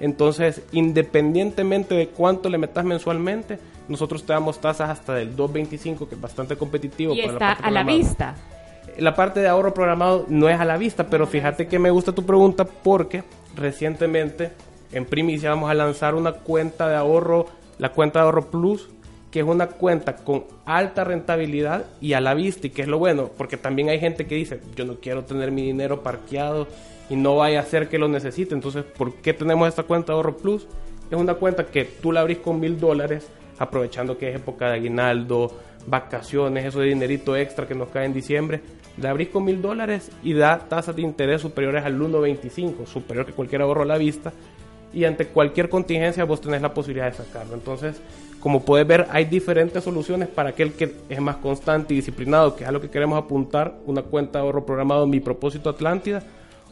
Entonces, 0.00 0.62
independientemente 0.70 1.94
de 1.94 2.08
cuánto 2.08 2.48
le 2.48 2.58
metas 2.58 2.84
mensualmente, 2.84 3.58
nosotros 3.88 4.24
te 4.24 4.32
damos 4.32 4.60
tasas 4.60 4.90
hasta 4.90 5.14
del 5.14 5.36
2.25, 5.36 6.08
que 6.08 6.14
es 6.14 6.20
bastante 6.20 6.56
competitivo. 6.56 7.14
Y 7.14 7.22
para 7.22 7.32
está 7.32 7.48
parte 7.54 7.64
a 7.64 7.70
la 7.70 7.82
vista. 7.82 8.36
La 8.98 9.14
parte 9.14 9.40
de 9.40 9.48
ahorro 9.48 9.74
programado 9.74 10.26
no 10.28 10.48
es 10.48 10.58
a 10.58 10.64
la 10.64 10.76
vista, 10.76 11.08
pero 11.08 11.26
fíjate 11.26 11.66
que 11.66 11.78
me 11.78 11.90
gusta 11.90 12.12
tu 12.12 12.24
pregunta 12.24 12.64
porque 12.64 13.22
recientemente 13.56 14.52
en 14.92 15.04
primicia 15.04 15.50
vamos 15.50 15.70
a 15.70 15.74
lanzar 15.74 16.14
una 16.14 16.32
cuenta 16.32 16.88
de 16.88 16.96
ahorro, 16.96 17.46
la 17.78 17.92
cuenta 17.92 18.20
de 18.20 18.24
ahorro 18.24 18.50
plus, 18.50 18.88
que 19.30 19.40
es 19.40 19.46
una 19.46 19.66
cuenta 19.66 20.16
con 20.16 20.44
alta 20.64 21.04
rentabilidad 21.04 21.84
y 22.00 22.14
a 22.14 22.20
la 22.20 22.34
vista, 22.34 22.66
y 22.66 22.70
que 22.70 22.82
es 22.82 22.88
lo 22.88 22.98
bueno, 22.98 23.30
porque 23.36 23.56
también 23.56 23.88
hay 23.90 24.00
gente 24.00 24.26
que 24.26 24.34
dice, 24.34 24.60
yo 24.74 24.84
no 24.84 24.96
quiero 24.96 25.24
tener 25.24 25.50
mi 25.50 25.62
dinero 25.62 26.02
parqueado 26.02 26.66
y 27.10 27.16
no 27.16 27.36
vaya 27.36 27.60
a 27.60 27.64
ser 27.64 27.88
que 27.88 27.98
lo 27.98 28.08
necesite, 28.08 28.54
entonces, 28.54 28.84
¿por 28.84 29.14
qué 29.14 29.34
tenemos 29.34 29.68
esta 29.68 29.82
cuenta 29.82 30.12
de 30.12 30.16
ahorro 30.16 30.36
plus? 30.36 30.66
Es 31.10 31.18
una 31.18 31.34
cuenta 31.34 31.66
que 31.66 31.84
tú 31.84 32.12
la 32.12 32.20
abrís 32.20 32.38
con 32.38 32.60
mil 32.60 32.80
dólares, 32.80 33.28
aprovechando 33.58 34.16
que 34.16 34.30
es 34.30 34.36
época 34.36 34.68
de 34.68 34.76
aguinaldo, 34.76 35.52
vacaciones, 35.86 36.64
eso 36.64 36.80
de 36.80 36.86
dinerito 36.86 37.36
extra 37.36 37.66
que 37.66 37.74
nos 37.74 37.88
cae 37.88 38.06
en 38.06 38.12
diciembre, 38.12 38.60
la 39.00 39.10
abrís 39.10 39.28
con 39.28 39.44
mil 39.44 39.62
dólares 39.62 40.10
y 40.22 40.34
da 40.34 40.58
tasas 40.68 40.96
de 40.96 41.02
interés 41.02 41.42
superiores 41.42 41.84
al 41.84 41.98
1.25, 41.98 42.86
superior 42.86 43.26
que 43.26 43.32
cualquier 43.32 43.62
ahorro 43.62 43.82
a 43.82 43.86
la 43.86 43.98
vista, 43.98 44.32
y 44.92 45.04
ante 45.04 45.26
cualquier 45.26 45.68
contingencia 45.68 46.24
vos 46.24 46.40
tenés 46.40 46.62
la 46.62 46.72
posibilidad 46.72 47.10
de 47.10 47.16
sacarlo. 47.16 47.54
Entonces, 47.54 48.00
como 48.40 48.64
puedes 48.64 48.86
ver, 48.86 49.06
hay 49.10 49.24
diferentes 49.24 49.84
soluciones 49.84 50.28
para 50.28 50.50
aquel 50.50 50.72
que 50.72 50.94
es 51.08 51.20
más 51.20 51.36
constante 51.36 51.92
y 51.92 51.96
disciplinado, 51.96 52.56
que 52.56 52.64
es 52.64 52.68
a 52.68 52.72
lo 52.72 52.80
que 52.80 52.88
queremos 52.88 53.18
apuntar, 53.18 53.74
una 53.86 54.02
cuenta 54.02 54.38
de 54.38 54.44
ahorro 54.44 54.64
programado 54.64 55.06
Mi 55.06 55.20
Propósito 55.20 55.70
Atlántida, 55.70 56.22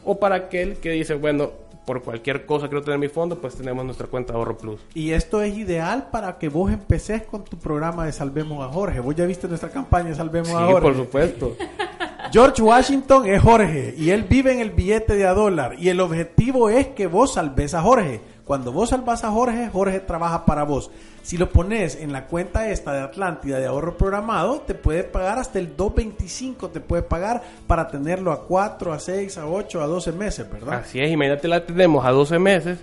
o 0.03 0.19
para 0.19 0.35
aquel 0.35 0.77
que 0.77 0.91
dice, 0.91 1.15
bueno, 1.15 1.51
por 1.87 2.03
cualquier 2.03 2.45
cosa 2.45 2.67
quiero 2.67 2.83
tener 2.83 2.99
mi 2.99 3.07
fondo, 3.07 3.39
pues 3.39 3.55
tenemos 3.55 3.85
nuestra 3.85 4.07
cuenta 4.07 4.33
de 4.33 4.39
ahorro 4.39 4.57
plus. 4.57 4.81
Y 4.93 5.11
esto 5.11 5.41
es 5.41 5.57
ideal 5.57 6.09
para 6.11 6.37
que 6.37 6.49
vos 6.49 6.69
empeces 6.69 7.23
con 7.23 7.45
tu 7.45 7.57
programa 7.57 8.05
de 8.05 8.11
Salvemos 8.11 8.61
a 8.61 8.67
Jorge. 8.73 8.99
Vos 8.99 9.15
ya 9.15 9.25
viste 9.25 9.47
nuestra 9.47 9.69
campaña 9.69 10.09
de 10.09 10.15
Salvemos 10.15 10.49
Sí, 10.49 10.53
a 10.53 10.65
Jorge. 10.65 10.81
por 10.81 10.95
supuesto. 10.97 11.55
George 12.33 12.61
Washington 12.61 13.25
es 13.27 13.41
Jorge 13.41 13.95
y 13.97 14.09
él 14.09 14.23
vive 14.23 14.51
en 14.51 14.59
el 14.59 14.71
billete 14.71 15.15
de 15.15 15.25
a 15.25 15.33
dólar 15.33 15.75
y 15.79 15.87
el 15.87 16.01
objetivo 16.01 16.69
es 16.69 16.87
que 16.87 17.07
vos 17.07 17.35
salves 17.35 17.73
a 17.73 17.81
Jorge. 17.81 18.19
Cuando 18.47 18.71
vos 18.71 18.89
salvas 18.89 19.25
a 19.25 19.31
Jorge, 19.31 19.69
Jorge 19.69 19.99
trabaja 19.99 20.45
para 20.45 20.63
vos. 20.63 20.89
Si 21.21 21.37
lo 21.37 21.49
pones 21.49 21.97
en 21.97 22.13
la 22.13 22.27
cuenta 22.27 22.69
esta 22.69 22.93
de 22.93 23.01
Atlántida 23.01 23.59
de 23.59 23.65
ahorro 23.65 23.97
programado, 23.97 24.61
te 24.61 24.73
puede 24.73 25.03
pagar 25.03 25.37
hasta 25.37 25.59
el 25.59 25.75
2.25, 25.75 26.71
te 26.71 26.79
puede 26.79 27.03
pagar 27.03 27.43
para 27.67 27.89
tenerlo 27.89 28.31
a 28.31 28.45
4, 28.45 28.93
a 28.93 28.99
6, 28.99 29.37
a 29.37 29.47
8, 29.47 29.81
a 29.81 29.87
12 29.87 30.11
meses, 30.13 30.49
¿verdad? 30.49 30.75
Así 30.75 31.01
es, 31.01 31.11
imagínate 31.11 31.49
la 31.49 31.65
tenemos 31.65 32.05
a 32.05 32.11
12 32.11 32.39
meses, 32.39 32.79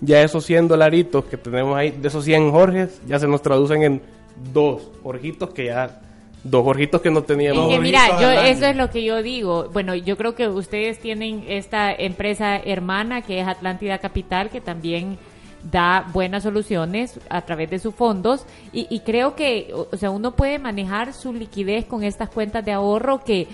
ya 0.00 0.20
esos 0.20 0.44
100 0.46 0.66
dolaritos 0.66 1.24
que 1.26 1.36
tenemos 1.36 1.76
ahí, 1.76 1.92
de 1.92 2.08
esos 2.08 2.24
100 2.24 2.50
Jorges, 2.50 3.00
ya 3.06 3.20
se 3.20 3.28
nos 3.28 3.40
traducen 3.40 3.84
en 3.84 4.02
dos 4.52 4.90
Jorgitos 5.04 5.50
que 5.50 5.66
ya, 5.66 6.00
dos 6.44 6.62
Jorgitos 6.62 7.00
que 7.00 7.10
no 7.10 7.20
Es 7.20 7.26
teníamos. 7.26 7.68
que 7.68 7.80
mira, 7.80 8.06
gorritos 8.06 8.20
yo, 8.22 8.30
eso 8.42 8.66
es 8.66 8.76
lo 8.76 8.90
que 8.90 9.02
yo 9.02 9.22
digo. 9.22 9.68
Bueno, 9.72 9.94
yo 9.94 10.16
creo 10.16 10.34
que 10.34 10.48
ustedes 10.48 11.00
tienen 11.00 11.44
esta 11.48 11.92
empresa 11.92 12.56
hermana 12.56 13.22
que 13.22 13.40
es 13.40 13.48
Atlántida 13.48 13.98
Capital, 13.98 14.50
que 14.50 14.60
también 14.60 15.18
da 15.62 16.06
buenas 16.12 16.42
soluciones 16.42 17.18
a 17.30 17.40
través 17.42 17.70
de 17.70 17.78
sus 17.78 17.94
fondos 17.94 18.44
y, 18.72 18.86
y 18.90 19.00
creo 19.00 19.34
que, 19.34 19.72
o 19.72 19.96
sea, 19.96 20.10
uno 20.10 20.32
puede 20.36 20.58
manejar 20.58 21.14
su 21.14 21.32
liquidez 21.32 21.86
con 21.86 22.04
estas 22.04 22.28
cuentas 22.28 22.62
de 22.64 22.72
ahorro 22.72 23.24
que 23.24 23.48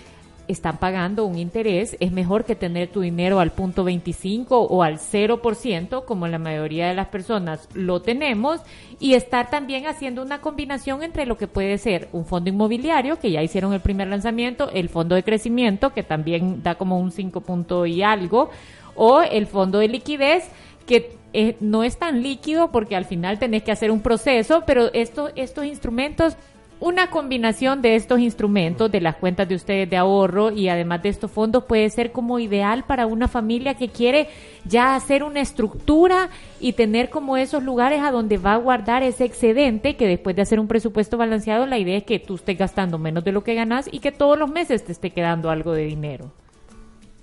están 0.50 0.78
pagando 0.78 1.24
un 1.24 1.38
interés, 1.38 1.96
es 2.00 2.12
mejor 2.12 2.44
que 2.44 2.54
tener 2.54 2.88
tu 2.88 3.00
dinero 3.00 3.40
al 3.40 3.52
punto 3.52 3.84
25 3.84 4.60
o 4.60 4.82
al 4.82 4.98
0%, 4.98 6.04
como 6.04 6.28
la 6.28 6.38
mayoría 6.38 6.88
de 6.88 6.94
las 6.94 7.08
personas 7.08 7.68
lo 7.74 8.02
tenemos, 8.02 8.60
y 8.98 9.14
estar 9.14 9.50
también 9.50 9.86
haciendo 9.86 10.22
una 10.22 10.40
combinación 10.40 11.02
entre 11.02 11.26
lo 11.26 11.36
que 11.36 11.46
puede 11.46 11.78
ser 11.78 12.08
un 12.12 12.24
fondo 12.24 12.50
inmobiliario, 12.50 13.18
que 13.18 13.30
ya 13.30 13.42
hicieron 13.42 13.72
el 13.72 13.80
primer 13.80 14.08
lanzamiento, 14.08 14.70
el 14.72 14.88
fondo 14.88 15.14
de 15.14 15.22
crecimiento, 15.22 15.92
que 15.92 16.02
también 16.02 16.62
da 16.62 16.74
como 16.74 16.98
un 16.98 17.12
5 17.12 17.40
punto 17.40 17.86
y 17.86 18.02
algo, 18.02 18.50
o 18.94 19.22
el 19.22 19.46
fondo 19.46 19.78
de 19.78 19.88
liquidez, 19.88 20.48
que 20.86 21.16
eh, 21.32 21.56
no 21.60 21.84
es 21.84 21.96
tan 21.96 22.22
líquido 22.22 22.72
porque 22.72 22.96
al 22.96 23.04
final 23.04 23.38
tenés 23.38 23.62
que 23.62 23.70
hacer 23.70 23.90
un 23.90 24.00
proceso, 24.00 24.64
pero 24.66 24.92
esto, 24.92 25.30
estos 25.36 25.64
instrumentos 25.64 26.36
una 26.80 27.10
combinación 27.10 27.82
de 27.82 27.94
estos 27.94 28.20
instrumentos, 28.20 28.90
de 28.90 29.02
las 29.02 29.16
cuentas 29.16 29.46
de 29.46 29.54
ustedes 29.54 29.88
de 29.88 29.98
ahorro 29.98 30.50
y 30.50 30.68
además 30.68 31.02
de 31.02 31.10
estos 31.10 31.30
fondos 31.30 31.64
puede 31.64 31.90
ser 31.90 32.10
como 32.10 32.38
ideal 32.38 32.84
para 32.84 33.06
una 33.06 33.28
familia 33.28 33.74
que 33.74 33.88
quiere 33.88 34.28
ya 34.64 34.96
hacer 34.96 35.22
una 35.22 35.40
estructura 35.40 36.30
y 36.58 36.72
tener 36.72 37.10
como 37.10 37.36
esos 37.36 37.62
lugares 37.62 38.00
a 38.00 38.10
donde 38.10 38.38
va 38.38 38.54
a 38.54 38.58
guardar 38.58 39.02
ese 39.02 39.24
excedente 39.24 39.96
que 39.96 40.06
después 40.06 40.34
de 40.34 40.42
hacer 40.42 40.58
un 40.58 40.68
presupuesto 40.68 41.18
balanceado 41.18 41.66
la 41.66 41.78
idea 41.78 41.98
es 41.98 42.04
que 42.04 42.18
tú 42.18 42.36
estés 42.36 42.56
gastando 42.56 42.98
menos 42.98 43.24
de 43.24 43.32
lo 43.32 43.44
que 43.44 43.54
ganas 43.54 43.88
y 43.92 44.00
que 44.00 44.10
todos 44.10 44.38
los 44.38 44.50
meses 44.50 44.82
te 44.82 44.92
esté 44.92 45.10
quedando 45.10 45.50
algo 45.50 45.72
de 45.72 45.84
dinero. 45.84 46.32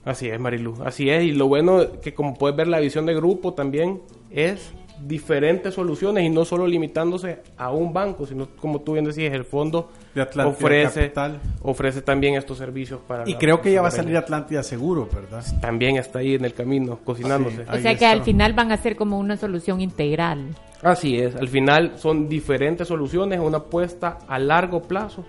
Así 0.06 0.30
es, 0.30 0.40
Marilu, 0.40 0.76
así 0.86 1.10
es. 1.10 1.24
Y 1.24 1.32
lo 1.32 1.48
bueno 1.48 2.00
que 2.02 2.14
como 2.14 2.36
puedes 2.36 2.56
ver 2.56 2.68
la 2.68 2.80
visión 2.80 3.06
de 3.06 3.14
grupo 3.14 3.54
también 3.54 4.02
es 4.32 4.72
diferentes 5.06 5.74
soluciones 5.74 6.24
y 6.24 6.30
no 6.30 6.46
solo 6.46 6.68
limitándose 6.68 7.40
a 7.58 7.72
un 7.72 7.94
banco, 7.94 8.26
sino 8.26 8.48
como 8.60 8.82
tú 8.82 8.94
bien 8.94 9.06
decías, 9.06 9.34
el 9.34 9.44
fondo 9.44 9.90
De 10.16 10.22
Atlántida 10.22 10.66
ofrece, 10.66 11.02
Capital. 11.02 11.40
ofrece 11.62 12.02
también 12.02 12.36
estos 12.36 12.58
servicios 12.58 13.00
para... 13.08 13.28
Y 13.28 13.34
la 13.34 13.40
creo 13.40 13.62
que 13.62 13.72
ya 13.72 13.82
va 13.82 13.90
a 13.90 13.92
salir 13.92 14.18
Atlántida 14.18 14.64
seguro, 14.64 15.08
¿verdad? 15.14 15.44
También 15.62 15.98
está 15.98 16.20
ahí 16.20 16.36
en 16.36 16.46
el 16.46 16.54
camino, 16.54 17.00
cocinándose. 17.04 17.58
Sí. 17.58 17.70
O 17.70 17.74
sea 17.74 17.92
que 17.92 18.06
está. 18.06 18.12
al 18.12 18.24
final 18.24 18.54
van 18.54 18.72
a 18.72 18.78
ser 18.78 18.96
como 18.96 19.20
una 19.20 19.38
solución 19.38 19.82
integral. 19.82 20.56
Así 20.82 21.18
es, 21.18 21.36
al 21.36 21.48
final 21.48 21.94
son 21.98 22.30
diferentes 22.30 22.88
soluciones, 22.88 23.40
una 23.40 23.58
apuesta 23.58 24.20
a 24.28 24.38
largo 24.38 24.84
plazo 24.84 25.26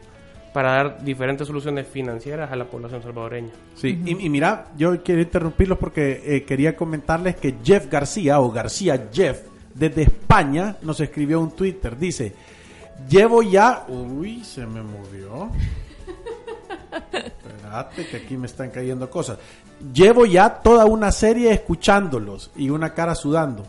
para 0.52 0.72
dar 0.72 1.04
diferentes 1.04 1.46
soluciones 1.46 1.86
financieras 1.86 2.50
a 2.50 2.56
la 2.56 2.64
población 2.64 3.02
salvadoreña. 3.02 3.50
Sí, 3.74 4.00
y, 4.04 4.26
y 4.26 4.28
mira, 4.28 4.66
yo 4.76 5.02
quiero 5.02 5.22
interrumpirlos 5.22 5.78
porque 5.78 6.20
eh, 6.24 6.42
quería 6.44 6.74
comentarles 6.74 7.36
que 7.36 7.54
Jeff 7.62 7.90
García 7.90 8.40
o 8.40 8.50
García 8.50 9.08
Jeff 9.12 9.40
desde 9.78 10.02
España 10.02 10.76
nos 10.82 11.00
escribió 11.00 11.40
un 11.40 11.52
Twitter. 11.52 11.96
Dice, 11.96 12.34
llevo 13.08 13.42
ya... 13.42 13.84
Uy, 13.88 14.44
se 14.44 14.66
me 14.66 14.82
movió. 14.82 15.50
Espérate, 17.12 18.06
que 18.06 18.16
aquí 18.16 18.36
me 18.36 18.46
están 18.46 18.70
cayendo 18.70 19.08
cosas. 19.08 19.38
Llevo 19.92 20.26
ya 20.26 20.50
toda 20.50 20.84
una 20.86 21.12
serie 21.12 21.52
escuchándolos 21.52 22.50
y 22.56 22.70
una 22.70 22.92
cara 22.92 23.14
sudando. 23.14 23.64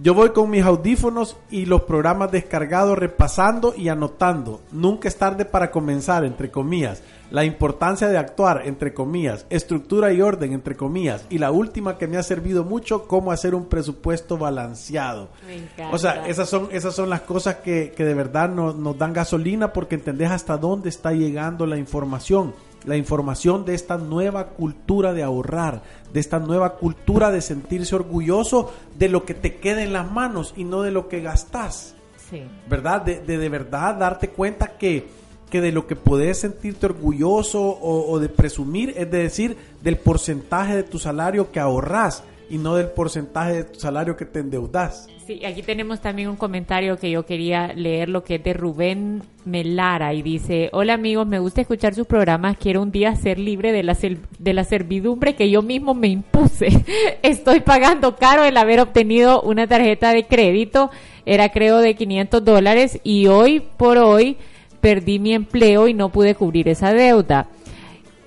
Yo 0.00 0.12
voy 0.12 0.30
con 0.30 0.50
mis 0.50 0.64
audífonos 0.64 1.36
y 1.50 1.66
los 1.66 1.82
programas 1.82 2.32
descargados 2.32 2.98
repasando 2.98 3.74
y 3.76 3.88
anotando. 3.88 4.60
Nunca 4.72 5.06
es 5.06 5.16
tarde 5.16 5.44
para 5.44 5.70
comenzar, 5.70 6.24
entre 6.24 6.50
comillas. 6.50 7.00
La 7.30 7.44
importancia 7.44 8.08
de 8.08 8.18
actuar, 8.18 8.62
entre 8.64 8.92
comillas. 8.92 9.46
Estructura 9.50 10.12
y 10.12 10.20
orden, 10.20 10.52
entre 10.52 10.76
comillas. 10.76 11.24
Y 11.30 11.38
la 11.38 11.52
última 11.52 11.96
que 11.96 12.08
me 12.08 12.16
ha 12.16 12.24
servido 12.24 12.64
mucho, 12.64 13.06
cómo 13.06 13.30
hacer 13.30 13.54
un 13.54 13.66
presupuesto 13.66 14.36
balanceado. 14.36 15.28
Me 15.46 15.58
encanta. 15.58 15.94
O 15.94 15.98
sea, 15.98 16.26
esas 16.26 16.48
son, 16.48 16.68
esas 16.72 16.94
son 16.94 17.08
las 17.08 17.20
cosas 17.20 17.56
que, 17.56 17.92
que 17.96 18.04
de 18.04 18.14
verdad 18.14 18.48
nos, 18.48 18.74
nos 18.74 18.98
dan 18.98 19.12
gasolina 19.12 19.72
porque 19.72 19.94
entendés 19.94 20.32
hasta 20.32 20.56
dónde 20.56 20.88
está 20.88 21.12
llegando 21.12 21.66
la 21.66 21.76
información. 21.76 22.52
La 22.84 22.96
información 22.96 23.64
de 23.64 23.74
esta 23.74 23.96
nueva 23.96 24.48
cultura 24.48 25.12
de 25.12 25.22
ahorrar, 25.22 25.82
de 26.12 26.20
esta 26.20 26.38
nueva 26.38 26.76
cultura 26.76 27.30
de 27.30 27.40
sentirse 27.40 27.94
orgulloso 27.94 28.72
de 28.98 29.08
lo 29.08 29.24
que 29.24 29.34
te 29.34 29.56
queda 29.56 29.82
en 29.82 29.92
las 29.92 30.10
manos 30.10 30.52
y 30.56 30.64
no 30.64 30.82
de 30.82 30.90
lo 30.90 31.08
que 31.08 31.20
gastas. 31.20 31.94
Sí. 32.30 32.42
¿Verdad? 32.68 33.02
De, 33.02 33.20
de, 33.20 33.38
de 33.38 33.48
verdad 33.48 33.94
darte 33.96 34.28
cuenta 34.28 34.76
que, 34.78 35.06
que 35.50 35.60
de 35.60 35.72
lo 35.72 35.86
que 35.86 35.96
podés 35.96 36.40
sentirte 36.40 36.86
orgulloso 36.86 37.62
o, 37.62 38.10
o 38.10 38.18
de 38.18 38.28
presumir 38.28 38.94
es 38.96 39.10
de 39.10 39.18
decir 39.18 39.56
del 39.82 39.96
porcentaje 39.98 40.76
de 40.76 40.82
tu 40.82 40.98
salario 40.98 41.50
que 41.52 41.60
ahorras 41.60 42.22
y 42.50 42.58
no 42.58 42.76
del 42.76 42.88
porcentaje 42.88 43.54
de 43.54 43.64
tu 43.64 43.80
salario 43.80 44.16
que 44.16 44.24
te 44.24 44.40
endeudas. 44.40 45.08
Sí, 45.26 45.42
aquí 45.46 45.62
tenemos 45.62 46.00
también 46.00 46.28
un 46.28 46.36
comentario 46.36 46.98
que 46.98 47.10
yo 47.10 47.24
quería 47.24 47.68
leer, 47.68 48.10
lo 48.10 48.24
que 48.24 48.34
es 48.34 48.44
de 48.44 48.52
Rubén 48.52 49.22
Melara, 49.46 50.12
y 50.12 50.20
dice, 50.20 50.68
hola 50.72 50.94
amigos, 50.94 51.26
me 51.26 51.38
gusta 51.38 51.62
escuchar 51.62 51.94
sus 51.94 52.06
programas, 52.06 52.58
quiero 52.58 52.82
un 52.82 52.90
día 52.90 53.16
ser 53.16 53.38
libre 53.38 53.72
de 53.72 53.82
la, 53.82 53.96
de 54.38 54.52
la 54.52 54.64
servidumbre 54.64 55.34
que 55.34 55.48
yo 55.48 55.62
mismo 55.62 55.94
me 55.94 56.08
impuse. 56.08 56.68
Estoy 57.22 57.60
pagando 57.60 58.16
caro 58.16 58.44
el 58.44 58.56
haber 58.58 58.80
obtenido 58.80 59.40
una 59.40 59.66
tarjeta 59.66 60.12
de 60.12 60.24
crédito, 60.24 60.90
era 61.24 61.48
creo 61.48 61.78
de 61.78 61.94
500 61.94 62.44
dólares, 62.44 63.00
y 63.02 63.26
hoy 63.28 63.60
por 63.60 63.96
hoy 63.96 64.36
perdí 64.82 65.18
mi 65.18 65.32
empleo 65.32 65.88
y 65.88 65.94
no 65.94 66.10
pude 66.10 66.34
cubrir 66.34 66.68
esa 66.68 66.92
deuda 66.92 67.48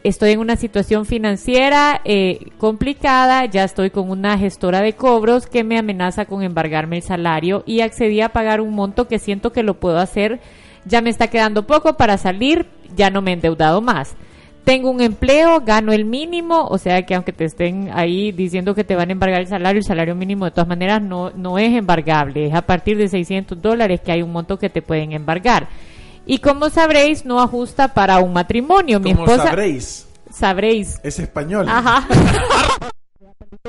estoy 0.08 0.32
en 0.32 0.40
una 0.40 0.56
situación 0.56 1.06
financiera 1.06 2.02
eh, 2.06 2.52
complicada, 2.58 3.46
ya 3.46 3.64
estoy 3.64 3.90
con 3.90 4.10
una 4.10 4.38
gestora 4.38 4.82
de 4.82 4.94
cobros 4.94 5.48
que 5.48 5.64
me 5.64 5.78
amenaza 5.78 6.26
con 6.26 6.44
embargarme 6.44 6.98
el 6.98 7.04
salario 7.04 7.64
y 7.66 7.82
accedí 7.82 8.22
a 8.22 8.30
pagar 8.30 8.62
un 8.62 8.74
monto 8.74 9.08
que 9.08 9.20
siento 9.20 9.52
que 9.52 9.64
lo 9.64 9.76
puedo 9.76 10.00
hacer, 10.00 10.40
ya 10.86 11.02
me 11.02 11.10
está 11.10 11.28
quedando 11.28 11.68
poco 11.68 11.98
para 11.98 12.18
salir, 12.18 12.66
ya 12.96 13.10
no 13.10 13.22
me 13.22 13.32
he 13.32 13.34
endeudado 13.34 13.82
más. 13.82 14.16
Tengo 14.64 14.90
un 14.90 15.02
empleo, 15.02 15.62
gano 15.62 15.94
el 15.94 16.04
mínimo, 16.04 16.68
o 16.68 16.78
sea 16.78 17.06
que 17.06 17.16
aunque 17.16 17.32
te 17.32 17.46
estén 17.46 17.90
ahí 17.94 18.32
diciendo 18.32 18.76
que 18.76 18.84
te 18.84 18.96
van 18.96 19.10
a 19.10 19.14
embargar 19.14 19.42
el 19.42 19.48
salario, 19.48 19.80
el 19.80 19.86
salario 19.86 20.16
mínimo 20.16 20.46
de 20.46 20.52
todas 20.52 20.68
maneras 20.68 21.02
no, 21.02 21.32
no 21.32 21.58
es 21.58 21.74
embargable, 21.74 22.48
es 22.48 22.54
a 22.54 22.62
partir 22.62 22.98
de 22.98 23.08
600 23.08 23.62
dólares 23.62 24.02
que 24.02 24.12
hay 24.12 24.22
un 24.22 24.32
monto 24.32 24.58
que 24.60 24.70
te 24.70 24.82
pueden 24.82 25.14
embargar. 25.14 25.68
Y 26.28 26.40
como 26.40 26.70
sabréis, 26.70 27.26
no 27.26 27.42
ajusta 27.42 27.94
para 27.94 28.20
un 28.20 28.34
matrimonio. 28.34 29.00
Mi 29.00 29.12
esposa 29.12 29.46
sabréis, 29.46 30.08
sabréis. 30.30 31.00
es 31.04 31.20
español. 31.20 31.68
Ajá. 31.70 32.06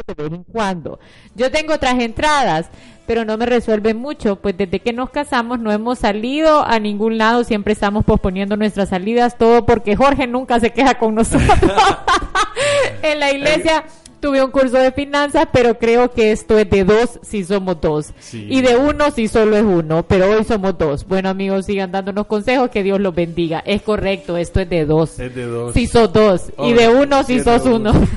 de 0.06 0.14
vez 0.14 0.32
en 0.32 0.44
cuando. 0.44 0.98
Yo 1.34 1.50
tengo 1.50 1.74
otras 1.74 1.98
entradas, 2.00 2.66
pero 3.06 3.24
no 3.24 3.36
me 3.36 3.46
resuelve 3.46 3.94
mucho, 3.94 4.36
pues 4.36 4.56
desde 4.56 4.80
que 4.80 4.92
nos 4.92 5.10
casamos 5.10 5.58
no 5.58 5.72
hemos 5.72 6.00
salido 6.00 6.64
a 6.66 6.78
ningún 6.78 7.16
lado, 7.16 7.44
siempre 7.44 7.72
estamos 7.72 8.04
posponiendo 8.04 8.56
nuestras 8.56 8.90
salidas, 8.90 9.38
todo 9.38 9.64
porque 9.64 9.96
Jorge 9.96 10.26
nunca 10.26 10.60
se 10.60 10.70
queja 10.70 10.98
con 10.98 11.14
nosotros. 11.14 11.52
en 13.02 13.20
la 13.20 13.32
iglesia 13.32 13.84
tuve 14.20 14.42
un 14.42 14.50
curso 14.50 14.78
de 14.78 14.92
finanzas, 14.92 15.48
pero 15.52 15.78
creo 15.78 16.10
que 16.10 16.32
esto 16.32 16.58
es 16.58 16.68
de 16.68 16.84
dos 16.84 17.18
si 17.22 17.44
somos 17.44 17.80
dos. 17.80 18.12
Sí. 18.18 18.46
Y 18.50 18.60
de 18.60 18.76
uno 18.76 19.10
si 19.10 19.28
solo 19.28 19.56
es 19.56 19.62
uno, 19.62 20.02
pero 20.02 20.30
hoy 20.30 20.44
somos 20.44 20.76
dos. 20.76 21.06
Bueno 21.06 21.28
amigos, 21.28 21.66
sigan 21.66 21.92
dándonos 21.92 22.26
consejos, 22.26 22.70
que 22.70 22.82
Dios 22.82 23.00
los 23.00 23.14
bendiga. 23.14 23.62
Es 23.64 23.82
correcto, 23.82 24.36
esto 24.36 24.60
es 24.60 24.68
de 24.68 24.84
dos. 24.84 25.18
Es 25.18 25.34
de 25.34 25.44
dos. 25.44 25.74
Si 25.74 25.86
sos 25.86 26.12
dos. 26.12 26.52
y 26.58 26.72
de 26.72 26.88
uno 26.88 27.22
si 27.24 27.40
sos 27.40 27.64
uno. 27.64 27.92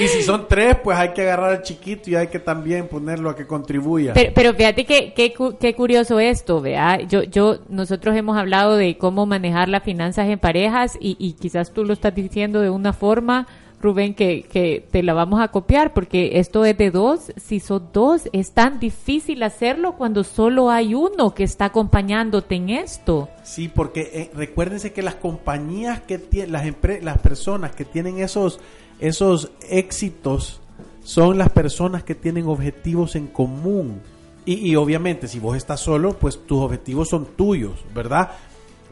Y 0.00 0.08
si 0.08 0.22
son 0.22 0.48
tres, 0.48 0.76
pues 0.82 0.96
hay 0.96 1.10
que 1.10 1.20
agarrar 1.22 1.50
al 1.50 1.62
chiquito 1.62 2.08
y 2.08 2.14
hay 2.14 2.28
que 2.28 2.38
también 2.38 2.88
ponerlo 2.88 3.28
a 3.28 3.36
que 3.36 3.46
contribuya. 3.46 4.14
Pero, 4.14 4.32
pero 4.34 4.54
fíjate 4.54 4.86
que, 4.86 5.12
que 5.12 5.34
qué 5.58 5.74
curioso 5.74 6.18
esto, 6.18 6.62
vea. 6.62 7.02
Yo, 7.02 7.22
yo, 7.22 7.58
nosotros 7.68 8.16
hemos 8.16 8.38
hablado 8.38 8.76
de 8.76 8.96
cómo 8.96 9.26
manejar 9.26 9.68
las 9.68 9.82
finanzas 9.82 10.28
en 10.28 10.38
parejas 10.38 10.96
y, 10.98 11.16
y 11.18 11.34
quizás 11.34 11.72
tú 11.72 11.84
lo 11.84 11.92
estás 11.92 12.14
diciendo 12.14 12.60
de 12.60 12.70
una 12.70 12.94
forma, 12.94 13.46
Rubén, 13.80 14.14
que, 14.14 14.42
que 14.42 14.86
te 14.90 15.02
la 15.02 15.14
vamos 15.14 15.40
a 15.40 15.48
copiar 15.48 15.94
porque 15.94 16.38
esto 16.38 16.64
es 16.64 16.76
de 16.76 16.90
dos. 16.90 17.32
Si 17.36 17.60
son 17.60 17.88
dos, 17.92 18.28
es 18.32 18.52
tan 18.52 18.78
difícil 18.78 19.42
hacerlo 19.42 19.96
cuando 19.96 20.22
solo 20.22 20.70
hay 20.70 20.94
uno 20.94 21.34
que 21.34 21.44
está 21.44 21.66
acompañándote 21.66 22.56
en 22.56 22.70
esto. 22.70 23.28
Sí, 23.42 23.68
porque 23.68 24.10
eh, 24.12 24.30
recuérdense 24.34 24.92
que 24.92 25.02
las 25.02 25.14
compañías 25.14 26.00
que 26.02 26.18
tienen, 26.18 26.52
las, 26.52 26.64
las 27.02 27.18
personas 27.18 27.72
que 27.72 27.84
tienen 27.84 28.18
esos, 28.18 28.60
esos 29.00 29.50
éxitos 29.68 30.60
son 31.02 31.38
las 31.38 31.50
personas 31.50 32.04
que 32.04 32.14
tienen 32.14 32.46
objetivos 32.46 33.16
en 33.16 33.28
común. 33.28 34.02
Y, 34.44 34.70
y 34.70 34.76
obviamente, 34.76 35.28
si 35.28 35.38
vos 35.38 35.56
estás 35.56 35.80
solo, 35.80 36.18
pues 36.18 36.46
tus 36.46 36.60
objetivos 36.60 37.08
son 37.08 37.26
tuyos, 37.36 37.84
¿verdad? 37.94 38.30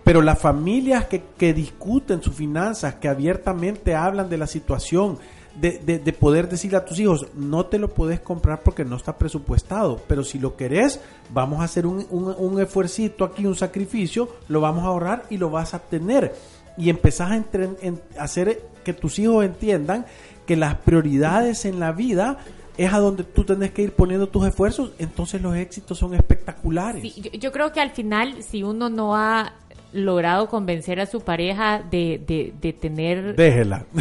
Pero 0.04 0.22
las 0.22 0.38
familias 0.38 1.06
que, 1.06 1.22
que 1.36 1.52
discuten 1.52 2.22
sus 2.22 2.34
finanzas, 2.34 2.94
que 2.96 3.08
abiertamente 3.08 3.94
hablan 3.94 4.28
de 4.30 4.38
la 4.38 4.46
situación, 4.46 5.18
de, 5.60 5.78
de- 5.78 5.98
de 5.98 6.12
poder 6.12 6.48
decirle 6.48 6.78
a 6.78 6.84
tus 6.84 6.98
hijos, 7.00 7.26
no 7.34 7.66
te 7.66 7.78
lo 7.78 7.88
puedes 7.88 8.20
comprar 8.20 8.62
porque 8.62 8.84
no 8.84 8.96
está 8.96 9.18
presupuestado, 9.18 10.00
pero 10.06 10.22
si 10.22 10.38
lo 10.38 10.56
querés, 10.56 11.00
vamos 11.30 11.60
a 11.60 11.64
hacer 11.64 11.84
un, 11.86 12.06
un, 12.10 12.34
un 12.38 12.60
esfuercito 12.60 13.24
aquí, 13.24 13.44
un 13.44 13.56
sacrificio, 13.56 14.28
lo 14.48 14.60
vamos 14.60 14.84
a 14.84 14.88
ahorrar 14.88 15.24
y 15.30 15.36
lo 15.36 15.50
vas 15.50 15.74
a 15.74 15.80
tener. 15.80 16.34
Y 16.76 16.90
empezás 16.90 17.32
a 17.32 17.36
entre- 17.36 17.70
en- 17.82 18.00
hacer 18.18 18.62
que 18.84 18.92
tus 18.92 19.18
hijos 19.18 19.44
entiendan 19.44 20.06
que 20.46 20.56
las 20.56 20.76
prioridades 20.76 21.64
en 21.64 21.80
la 21.80 21.90
vida 21.92 22.38
es 22.76 22.92
a 22.92 22.98
donde 23.00 23.24
tú 23.24 23.42
tenés 23.42 23.72
que 23.72 23.82
ir 23.82 23.92
poniendo 23.92 24.28
tus 24.28 24.46
esfuerzos, 24.46 24.92
entonces 25.00 25.42
los 25.42 25.56
éxitos 25.56 25.98
son 25.98 26.14
espectaculares. 26.14 27.02
Yo 27.40 27.50
creo 27.50 27.72
que 27.72 27.80
al 27.80 27.90
final, 27.90 28.42
si 28.44 28.62
uno 28.62 28.88
no 28.88 29.16
ha 29.16 29.52
logrado 29.92 30.48
convencer 30.48 31.00
a 31.00 31.06
su 31.06 31.20
pareja 31.22 31.82
de, 31.90 32.20
de, 32.26 32.52
de 32.60 32.72
tener 32.72 33.34
Déjela. 33.36 33.84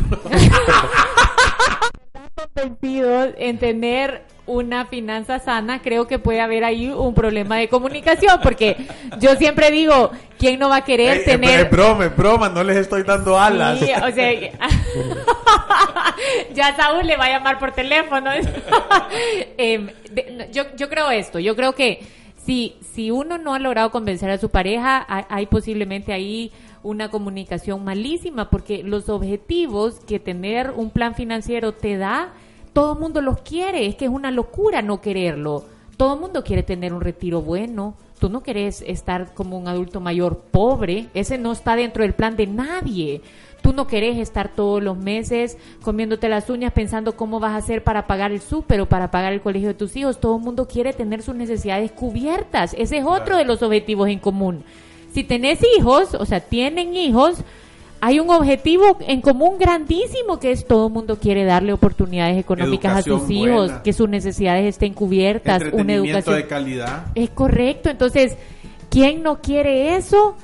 convencidos 2.35 3.29
en 3.37 3.57
tener 3.57 4.21
una 4.45 4.85
finanza 4.85 5.39
sana, 5.39 5.81
creo 5.81 6.07
que 6.07 6.19
puede 6.19 6.39
haber 6.39 6.63
ahí 6.63 6.87
un 6.87 7.13
problema 7.13 7.57
de 7.57 7.67
comunicación, 7.67 8.39
porque 8.41 8.77
yo 9.19 9.35
siempre 9.35 9.71
digo, 9.71 10.11
¿quién 10.39 10.57
no 10.59 10.69
va 10.69 10.77
a 10.77 10.83
querer 10.85 11.17
Ey, 11.17 11.25
tener... 11.25 11.59
Es 11.65 11.71
broma, 11.71 12.05
es 12.05 12.15
broma, 12.15 12.47
no 12.47 12.63
les 12.63 12.77
estoy 12.77 13.03
dando 13.03 13.37
alas. 13.37 13.79
Sí, 13.79 13.91
o 13.91 14.11
sea, 14.11 14.31
ya 16.53 16.75
Saúl 16.77 17.05
le 17.05 17.17
va 17.17 17.25
a 17.25 17.29
llamar 17.29 17.59
por 17.59 17.71
teléfono. 17.73 18.29
Em, 19.57 19.87
de- 20.11 20.31
no, 20.31 20.45
yo, 20.51 20.63
yo 20.77 20.87
creo 20.89 21.11
esto, 21.11 21.39
yo 21.39 21.55
creo 21.55 21.73
que 21.73 21.99
si, 22.47 22.77
si 22.93 23.11
uno 23.11 23.37
no 23.37 23.53
ha 23.53 23.59
logrado 23.59 23.91
convencer 23.91 24.29
a 24.29 24.37
su 24.37 24.47
pareja, 24.47 25.05
hay, 25.29 25.47
posiblemente 25.47 26.13
ahí 26.13 26.53
una 26.81 27.11
comunicación 27.11 27.83
malísima, 27.83 28.49
porque 28.49 28.83
los 28.83 29.09
objetivos 29.09 29.99
que 30.07 30.17
tener 30.17 30.71
un 30.71 30.89
plan 30.89 31.13
financiero 31.13 31.73
te 31.73 31.97
da, 31.97 32.31
todo 32.71 32.93
el 32.93 32.99
mundo 32.99 33.21
los 33.21 33.41
quiere, 33.41 33.85
es 33.85 33.95
que 33.95 34.05
es 34.05 34.11
una 34.11 34.31
locura 34.31 34.81
no 34.81 35.01
quererlo. 35.01 35.65
Todo 35.97 36.13
el 36.13 36.21
mundo 36.21 36.45
quiere 36.45 36.63
tener 36.63 36.93
un 36.93 37.01
retiro 37.01 37.41
bueno. 37.41 37.95
Tú 38.17 38.29
no 38.29 38.43
querés 38.43 38.81
estar 38.87 39.33
como 39.33 39.57
un 39.57 39.67
adulto 39.67 39.99
mayor 39.99 40.37
pobre. 40.49 41.07
Ese 41.13 41.37
no 41.37 41.51
está 41.51 41.75
dentro 41.75 42.03
del 42.03 42.13
plan 42.13 42.37
de 42.37 42.47
nadie. 42.47 43.21
Tú 43.67 43.73
no 43.73 43.85
querés 43.85 44.17
estar 44.17 44.47
todos 44.47 44.81
los 44.81 44.95
meses 44.97 45.57
comiéndote 45.81 46.29
las 46.29 46.49
uñas 46.49 46.71
pensando 46.71 47.17
cómo 47.17 47.41
vas 47.41 47.51
a 47.51 47.57
hacer 47.57 47.83
para 47.83 48.07
pagar 48.07 48.31
el 48.31 48.39
súper 48.39 48.79
o 48.79 48.85
para 48.85 49.11
pagar 49.11 49.33
el 49.33 49.41
colegio 49.41 49.67
de 49.67 49.73
tus 49.73 49.97
hijos. 49.97 50.21
Todo 50.21 50.37
el 50.37 50.41
mundo 50.41 50.69
quiere 50.69 50.93
tener 50.93 51.21
sus 51.21 51.35
necesidades 51.35 51.91
cubiertas. 51.91 52.73
Ese 52.77 52.99
es 52.99 53.03
otro 53.05 53.35
de 53.35 53.43
los 53.43 53.61
objetivos 53.61 54.07
en 54.07 54.19
común. 54.19 54.63
Si 55.11 55.25
tenés 55.25 55.59
hijos, 55.77 56.13
o 56.13 56.25
sea, 56.25 56.39
tienen 56.39 56.95
hijos, 56.95 57.43
hay 57.99 58.21
un 58.21 58.29
objetivo 58.29 58.99
en 59.01 59.19
común 59.19 59.57
grandísimo 59.59 60.39
que 60.39 60.51
es 60.51 60.65
todo 60.65 60.87
el 60.87 60.93
mundo 60.93 61.17
quiere 61.19 61.43
darle 61.43 61.73
oportunidades 61.73 62.37
económicas 62.37 62.99
a 62.99 63.01
sus 63.01 63.29
hijos, 63.29 63.67
buena. 63.67 63.83
que 63.83 63.91
sus 63.91 64.07
necesidades 64.07 64.63
estén 64.63 64.93
cubiertas, 64.93 65.61
una 65.73 65.93
educación 65.93 66.37
de 66.37 66.47
calidad. 66.47 67.07
es 67.15 67.29
correcto, 67.31 67.89
entonces, 67.89 68.37
¿quién 68.89 69.23
no 69.23 69.41
quiere 69.41 69.97
eso? 69.97 70.37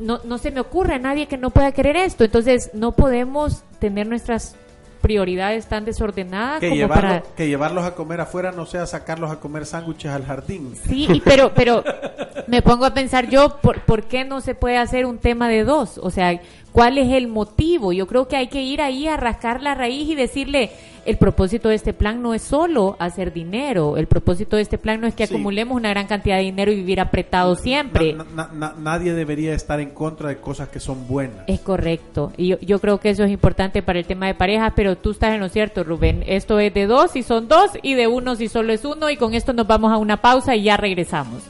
No, 0.00 0.20
no 0.24 0.38
se 0.38 0.50
me 0.50 0.60
ocurre 0.60 0.94
a 0.94 0.98
nadie 0.98 1.26
que 1.26 1.36
no 1.36 1.50
pueda 1.50 1.72
querer 1.72 1.96
esto, 1.96 2.24
entonces 2.24 2.70
no 2.74 2.92
podemos 2.92 3.62
tener 3.78 4.06
nuestras 4.06 4.56
prioridades 5.00 5.66
tan 5.66 5.86
desordenadas 5.86 6.60
Que, 6.60 6.68
como 6.68 6.80
llevarlo- 6.82 6.94
para... 7.00 7.22
que 7.34 7.48
llevarlos 7.48 7.84
a 7.84 7.94
comer 7.94 8.20
afuera 8.20 8.52
no 8.52 8.66
sea 8.66 8.86
sacarlos 8.86 9.30
a 9.30 9.40
comer 9.40 9.64
sándwiches 9.64 10.10
al 10.12 10.26
jardín. 10.26 10.74
Sí, 10.86 11.06
y 11.10 11.20
pero, 11.20 11.52
pero 11.54 11.82
me 12.48 12.60
pongo 12.60 12.84
a 12.84 12.92
pensar 12.92 13.28
yo, 13.30 13.56
¿por, 13.62 13.80
¿por 13.82 14.02
qué 14.04 14.24
no 14.24 14.40
se 14.42 14.54
puede 14.54 14.76
hacer 14.76 15.06
un 15.06 15.16
tema 15.18 15.48
de 15.48 15.64
dos? 15.64 15.96
O 16.02 16.10
sea, 16.10 16.38
¿cuál 16.72 16.98
es 16.98 17.10
el 17.12 17.28
motivo? 17.28 17.92
Yo 17.92 18.06
creo 18.06 18.28
que 18.28 18.36
hay 18.36 18.48
que 18.48 18.62
ir 18.62 18.80
ahí 18.80 19.06
a 19.08 19.16
rascar 19.16 19.62
la 19.62 19.74
raíz 19.74 20.08
y 20.08 20.14
decirle, 20.14 20.70
el 21.06 21.16
propósito 21.16 21.70
de 21.70 21.74
este 21.76 21.94
plan 21.94 22.20
no 22.20 22.34
es 22.34 22.42
solo 22.42 22.94
hacer 22.98 23.32
dinero, 23.32 23.96
el 23.96 24.06
propósito 24.06 24.56
de 24.56 24.62
este 24.62 24.76
plan 24.76 25.00
no 25.00 25.06
es 25.06 25.14
que 25.14 25.26
Sí. 25.26 25.32
acumulemos 25.32 25.74
una 25.76 25.88
gran 25.88 26.06
cantidad 26.06 26.36
de 26.36 26.42
dinero 26.42 26.70
y 26.70 26.76
vivir 26.76 27.00
apretado 27.00 27.56
siempre. 27.56 28.12
Na- 28.12 28.26
na- 28.34 28.50
na- 28.52 28.74
nadie 28.78 29.14
debería 29.14 29.54
estar 29.54 29.80
en 29.80 29.90
contra 29.90 30.28
de 30.28 30.36
cosas 30.36 30.68
que 30.68 30.78
son 30.78 31.08
buenas. 31.08 31.44
Es 31.46 31.60
correcto. 31.60 32.32
Y 32.36 32.48
yo, 32.48 32.58
yo 32.60 32.78
creo 32.80 33.00
que 33.00 33.08
eso 33.10 33.24
es 33.24 33.30
importante 33.30 33.82
para 33.82 33.98
el 33.98 34.04
tema 34.04 34.26
de 34.26 34.34
parejas, 34.34 34.74
pero 34.76 34.96
tú 34.98 35.12
estás 35.12 35.32
en 35.34 35.40
lo 35.40 35.48
cierto, 35.48 35.84
Rubén. 35.84 36.22
Esto 36.26 36.58
es 36.60 36.72
de 36.74 36.86
dos 36.86 37.12
si 37.12 37.22
son 37.22 37.48
dos 37.48 37.70
y 37.82 37.94
de 37.94 38.06
uno 38.06 38.36
si 38.36 38.48
solo 38.48 38.72
es 38.74 38.84
uno. 38.84 39.08
Y 39.08 39.16
con 39.16 39.32
esto 39.32 39.54
nos 39.54 39.66
vamos 39.66 39.90
a 39.92 39.96
una 39.96 40.18
pausa 40.18 40.54
y 40.54 40.64
ya 40.64 40.76
regresamos. 40.76 41.42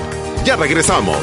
Ya 0.43 0.57
regresamos. 0.57 1.15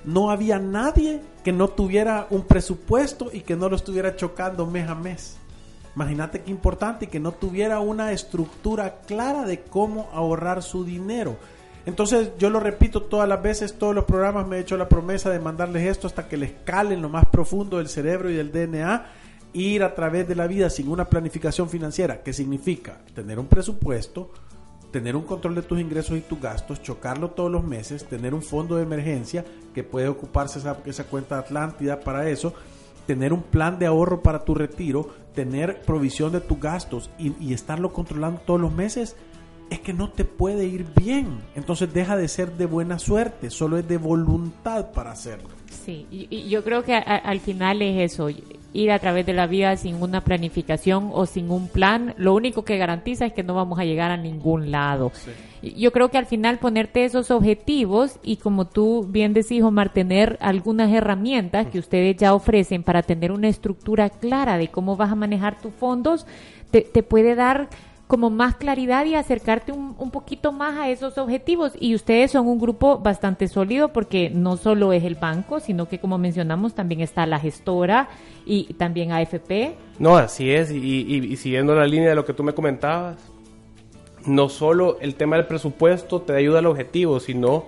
no 0.05 0.31
había 0.31 0.59
nadie 0.59 1.20
que 1.44 1.53
no 1.53 1.68
tuviera 1.68 2.27
un 2.31 2.42
presupuesto 2.42 3.29
y 3.31 3.42
que 3.42 3.57
no 3.57 3.68
lo 3.68 3.77
estuviera 3.77 4.16
chocando 4.16 4.66
mes 4.66 4.88
a 4.88 4.94
mes. 4.94 5.37
Imagínate 5.94 6.40
qué 6.40 6.51
importante 6.51 7.09
que 7.09 7.20
no 7.20 7.33
tuviera 7.33 7.81
una 7.81 8.12
estructura 8.12 9.01
clara 9.07 9.44
de 9.44 9.61
cómo 9.61 10.09
ahorrar 10.14 10.62
su 10.62 10.83
dinero. 10.83 11.37
Entonces 11.85 12.31
yo 12.38 12.49
lo 12.49 12.61
repito 12.61 13.03
todas 13.03 13.29
las 13.29 13.42
veces, 13.42 13.77
todos 13.77 13.94
los 13.94 14.05
programas 14.05 14.46
me 14.46 14.57
he 14.57 14.61
hecho 14.61 14.79
la 14.79 14.88
promesa 14.88 15.29
de 15.29 15.38
mandarles 15.38 15.87
esto 15.87 16.07
hasta 16.07 16.29
que 16.29 16.38
les 16.38 16.53
cale 16.64 16.94
en 16.94 17.03
lo 17.03 17.11
más 17.11 17.27
profundo 17.27 17.77
del 17.77 17.88
cerebro 17.88 18.31
y 18.31 18.35
del 18.35 18.53
DNA, 18.53 19.07
ir 19.53 19.83
a 19.83 19.95
través 19.95 20.29
de 20.29 20.35
la 20.35 20.47
vida 20.47 20.71
sin 20.71 20.89
una 20.89 21.09
planificación 21.09 21.69
financiera, 21.69 22.23
que 22.23 22.33
significa 22.33 23.01
tener 23.15 23.39
un 23.39 23.47
presupuesto, 23.47 24.31
tener 24.91 25.17
un 25.17 25.23
control 25.23 25.55
de 25.55 25.63
tus 25.63 25.81
ingresos 25.81 26.17
y 26.19 26.21
tus 26.21 26.41
gastos, 26.41 26.83
chocarlo 26.83 27.31
todos 27.31 27.51
los 27.51 27.65
meses, 27.65 28.05
tener 28.05 28.35
un 28.35 28.43
fondo 28.43 28.77
de 28.77 28.83
emergencia 28.83 29.45
que 29.75 29.85
puede 29.85 30.09
ocuparse 30.09 30.59
esa, 30.59 30.79
esa 30.85 31.05
cuenta 31.05 31.39
Atlántida 31.39 32.01
para 32.01 32.29
eso, 32.29 32.55
tener 33.07 33.33
un 33.33 33.43
plan 33.43 33.79
de 33.79 33.87
ahorro 33.87 34.23
para 34.23 34.45
tu 34.45 34.55
retiro, 34.55 35.09
tener 35.35 35.83
provisión 35.83 36.33
de 36.33 36.41
tus 36.41 36.61
gastos 36.61 37.11
y, 37.19 37.35
y 37.41 37.53
estarlo 37.53 37.93
controlando 37.93 38.41
todos 38.41 38.61
los 38.61 38.73
meses, 38.73 39.17
es 39.71 39.81
que 39.81 39.93
no 39.93 40.11
te 40.11 40.25
puede 40.25 40.67
ir 40.67 40.87
bien. 40.97 41.41
Entonces 41.55 41.93
deja 41.95 42.17
de 42.17 42.29
ser 42.29 42.53
de 42.53 42.67
buena 42.67 42.99
suerte, 42.99 43.51
solo 43.51 43.79
es 43.79 43.89
de 43.89 43.97
voluntad 43.97 44.91
para 44.93 45.13
hacerlo. 45.13 45.49
Sí, 45.85 46.07
y, 46.11 46.49
yo 46.49 46.63
creo 46.65 46.83
que 46.83 46.95
al 46.95 47.41
final 47.41 47.81
es 47.81 48.13
eso, 48.13 48.29
ir 48.72 48.92
a 48.92 48.98
través 48.98 49.26
de 49.26 49.33
la 49.33 49.46
vida 49.46 49.76
sin 49.76 50.02
una 50.02 50.22
planificación 50.22 51.11
o 51.12 51.26
sin 51.26 51.50
un 51.50 51.68
plan, 51.68 52.14
lo 52.16 52.35
único 52.35 52.64
que 52.64 52.78
garantiza 52.78 53.26
es 53.26 53.33
que 53.33 53.42
no 53.42 53.54
vamos 53.54 53.78
a 53.78 53.85
llegar 53.85 54.11
a 54.11 54.16
ningún 54.16 54.70
lado. 54.70 55.12
Yo 55.62 55.92
creo 55.92 56.09
que 56.09 56.18
al 56.18 56.26
final 56.26 56.59
ponerte 56.59 57.04
esos 57.04 57.30
objetivos 57.30 58.18
y 58.22 58.37
como 58.37 58.66
tú 58.66 59.06
bien 59.09 59.35
decís, 59.35 59.62
Omar, 59.62 59.92
tener 59.92 60.38
algunas 60.40 60.90
herramientas 60.92 61.66
que 61.66 61.78
ustedes 61.78 62.16
ya 62.16 62.35
ofrecen 62.35 62.83
para 62.83 63.02
tener 63.02 63.33
una 63.33 63.48
estructura 63.48 64.09
clara 64.09 64.56
de 64.56 64.68
cómo 64.68 64.96
vas 64.96 65.12
a 65.12 65.16
manejar 65.16 65.61
tus 65.61 65.74
fondos, 65.74 66.26
te, 66.70 66.83
te 66.83 67.02
puede 67.02 67.35
dar 67.35 67.68
como 68.11 68.29
más 68.29 68.57
claridad 68.57 69.07
y 69.07 69.14
acercarte 69.14 69.70
un, 69.70 69.94
un 69.96 70.11
poquito 70.11 70.51
más 70.51 70.77
a 70.77 70.88
esos 70.90 71.16
objetivos. 71.16 71.73
Y 71.79 71.94
ustedes 71.94 72.33
son 72.33 72.49
un 72.49 72.59
grupo 72.59 72.99
bastante 72.99 73.46
sólido 73.46 73.92
porque 73.92 74.31
no 74.31 74.57
solo 74.57 74.92
es 74.92 75.05
el 75.05 75.14
banco, 75.14 75.61
sino 75.61 75.88
que 75.88 76.01
como 76.01 76.18
mencionamos 76.18 76.75
también 76.75 77.01
está 77.03 77.25
la 77.25 77.38
gestora 77.38 78.09
y 78.44 78.75
también 78.75 79.12
AFP. 79.12 79.77
No, 80.01 80.16
así 80.16 80.51
es, 80.51 80.73
y, 80.73 80.77
y- 80.77 81.37
siguiendo 81.37 81.75
la 81.77 81.87
línea 81.87 82.09
de 82.09 82.16
lo 82.16 82.25
que 82.25 82.33
tú 82.35 82.42
me 82.42 82.53
comentabas, 82.53 83.16
no 84.27 84.49
solo 84.49 84.99
el 85.01 85.14
tema 85.14 85.37
del 85.37 85.46
presupuesto 85.46 86.20
te 86.20 86.35
ayuda 86.35 86.59
al 86.59 86.66
objetivo, 86.66 87.20
sino 87.20 87.66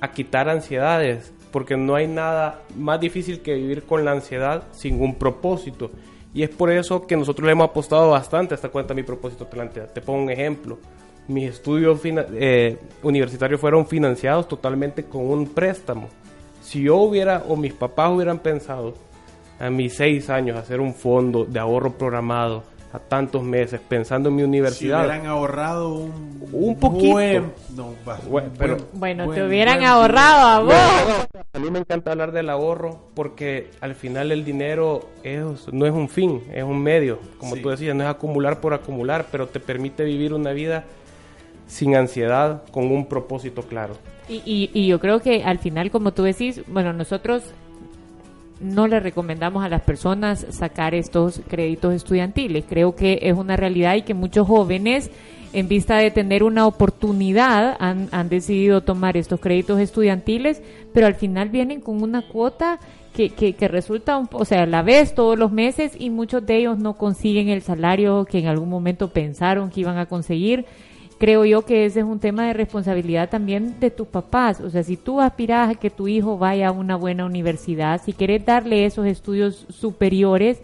a 0.00 0.10
quitar 0.12 0.48
ansiedades, 0.48 1.34
porque 1.50 1.76
no 1.76 1.94
hay 1.94 2.06
nada 2.06 2.62
más 2.76 3.00
difícil 3.00 3.40
que 3.40 3.54
vivir 3.54 3.84
con 3.84 4.04
la 4.04 4.12
ansiedad 4.12 4.64
sin 4.72 5.00
un 5.00 5.16
propósito. 5.16 5.90
Y 6.34 6.42
es 6.42 6.50
por 6.50 6.70
eso 6.70 7.06
que 7.06 7.16
nosotros 7.16 7.46
le 7.46 7.52
hemos 7.52 7.70
apostado 7.70 8.10
bastante 8.10 8.54
a 8.54 8.56
esta 8.56 8.68
cuenta 8.68 8.94
Mi 8.94 9.02
Propósito 9.02 9.44
Atlántida. 9.44 9.86
Te 9.86 10.00
pongo 10.00 10.22
un 10.22 10.30
ejemplo. 10.30 10.78
Mis 11.26 11.50
estudios 11.50 12.00
eh, 12.04 12.78
universitarios 13.02 13.60
fueron 13.60 13.86
financiados 13.86 14.48
totalmente 14.48 15.04
con 15.04 15.26
un 15.26 15.48
préstamo. 15.48 16.08
Si 16.62 16.82
yo 16.82 16.96
hubiera 16.96 17.44
o 17.48 17.56
mis 17.56 17.72
papás 17.72 18.10
hubieran 18.12 18.38
pensado 18.38 18.94
a 19.58 19.70
mis 19.70 19.94
seis 19.94 20.30
años 20.30 20.56
hacer 20.56 20.80
un 20.80 20.94
fondo 20.94 21.44
de 21.44 21.58
ahorro 21.58 21.92
programado 21.92 22.62
a 22.92 22.98
tantos 22.98 23.42
meses 23.42 23.80
pensando 23.86 24.30
en 24.30 24.36
mi 24.36 24.42
Si 24.42 24.46
universidad. 24.48 25.00
hubieran 25.04 25.26
ahorrado 25.26 25.94
un, 25.94 26.12
Un 26.52 26.76
poquito. 26.78 27.12
buen- 27.12 27.52
no, 27.76 27.94
va- 28.08 28.18
Bueno, 28.28 28.48
pero- 28.58 28.76
Bueno, 28.94 29.26
buen- 29.26 29.38
te 29.38 29.46
hubieran 29.46 29.76
buen- 29.78 29.88
ahorrado 29.88 30.46
a 30.46 30.60
vos. 30.60 31.28
A 31.52 31.58
mí 31.58 31.70
me 31.70 31.80
encanta 31.80 32.12
hablar 32.12 32.32
del 32.32 32.48
ahorro 32.48 32.98
porque 33.14 33.70
al 33.82 33.94
final 33.94 34.32
el 34.32 34.44
dinero 34.44 35.10
es, 35.22 35.42
no 35.72 35.84
es 35.86 35.92
un 35.92 36.08
fin, 36.08 36.42
es 36.52 36.64
un 36.64 36.82
medio. 36.82 37.18
Como 37.38 37.56
Sí. 37.56 37.62
tú 37.62 37.68
decías, 37.68 37.94
no 37.94 38.04
es 38.04 38.08
acumular 38.10 38.60
por 38.60 38.72
acumular, 38.72 39.26
pero 39.30 39.46
te 39.48 39.60
permite 39.60 40.04
vivir 40.04 40.32
una 40.32 40.52
vida 40.52 40.84
sin 41.66 41.94
ansiedad, 41.94 42.62
con 42.70 42.90
un 42.90 43.04
propósito 43.06 43.60
claro. 43.62 43.94
Y, 44.30 44.36
y, 44.46 44.70
y 44.72 44.86
yo 44.86 44.98
creo 45.00 45.20
que 45.20 45.44
al 45.44 45.58
final, 45.58 45.90
como 45.90 46.12
tú 46.12 46.22
decís, 46.22 46.62
bueno, 46.66 46.94
nosotros 46.94 47.42
no 48.60 48.88
le 48.88 49.00
recomendamos 49.00 49.64
a 49.64 49.68
las 49.68 49.82
personas 49.82 50.46
sacar 50.50 50.94
estos 50.94 51.40
créditos 51.48 51.94
estudiantiles. 51.94 52.64
Creo 52.68 52.94
que 52.94 53.20
es 53.22 53.36
una 53.36 53.56
realidad 53.56 53.94
y 53.94 54.02
que 54.02 54.14
muchos 54.14 54.46
jóvenes, 54.46 55.10
en 55.52 55.68
vista 55.68 55.96
de 55.96 56.10
tener 56.10 56.42
una 56.42 56.66
oportunidad, 56.66 57.76
han, 57.78 58.28
decidido 58.28 58.82
tomar 58.82 59.16
estos 59.16 59.40
créditos 59.40 59.80
estudiantiles, 59.80 60.62
pero 60.92 61.06
al 61.06 61.14
final 61.14 61.50
vienen 61.50 61.80
con 61.80 62.02
una 62.02 62.26
cuota 62.26 62.80
que, 63.14 63.30
que, 63.30 63.54
que 63.54 63.68
resulta, 63.68 64.16
un, 64.16 64.28
o 64.32 64.44
sea, 64.44 64.66
la 64.66 64.82
ves 64.82 65.14
todos 65.14 65.38
los 65.38 65.50
meses 65.50 65.92
y 65.98 66.10
muchos 66.10 66.44
de 66.44 66.56
ellos 66.56 66.78
no 66.78 66.94
consiguen 66.94 67.48
el 67.48 67.62
salario 67.62 68.24
que 68.24 68.38
en 68.38 68.46
algún 68.46 68.68
momento 68.68 69.08
pensaron 69.08 69.70
que 69.70 69.80
iban 69.80 69.98
a 69.98 70.06
conseguir 70.06 70.66
creo 71.18 71.44
yo 71.44 71.64
que 71.64 71.84
ese 71.86 72.00
es 72.00 72.06
un 72.06 72.18
tema 72.20 72.46
de 72.46 72.52
responsabilidad 72.52 73.28
también 73.28 73.80
de 73.80 73.90
tus 73.90 74.06
papás. 74.08 74.60
O 74.60 74.70
sea, 74.70 74.82
si 74.82 74.96
tú 74.96 75.20
aspiras 75.20 75.70
a 75.70 75.74
que 75.74 75.90
tu 75.90 76.08
hijo 76.08 76.38
vaya 76.38 76.68
a 76.68 76.72
una 76.72 76.96
buena 76.96 77.24
universidad, 77.26 78.00
si 78.04 78.12
quieres 78.12 78.44
darle 78.46 78.84
esos 78.86 79.06
estudios 79.06 79.66
superiores, 79.68 80.60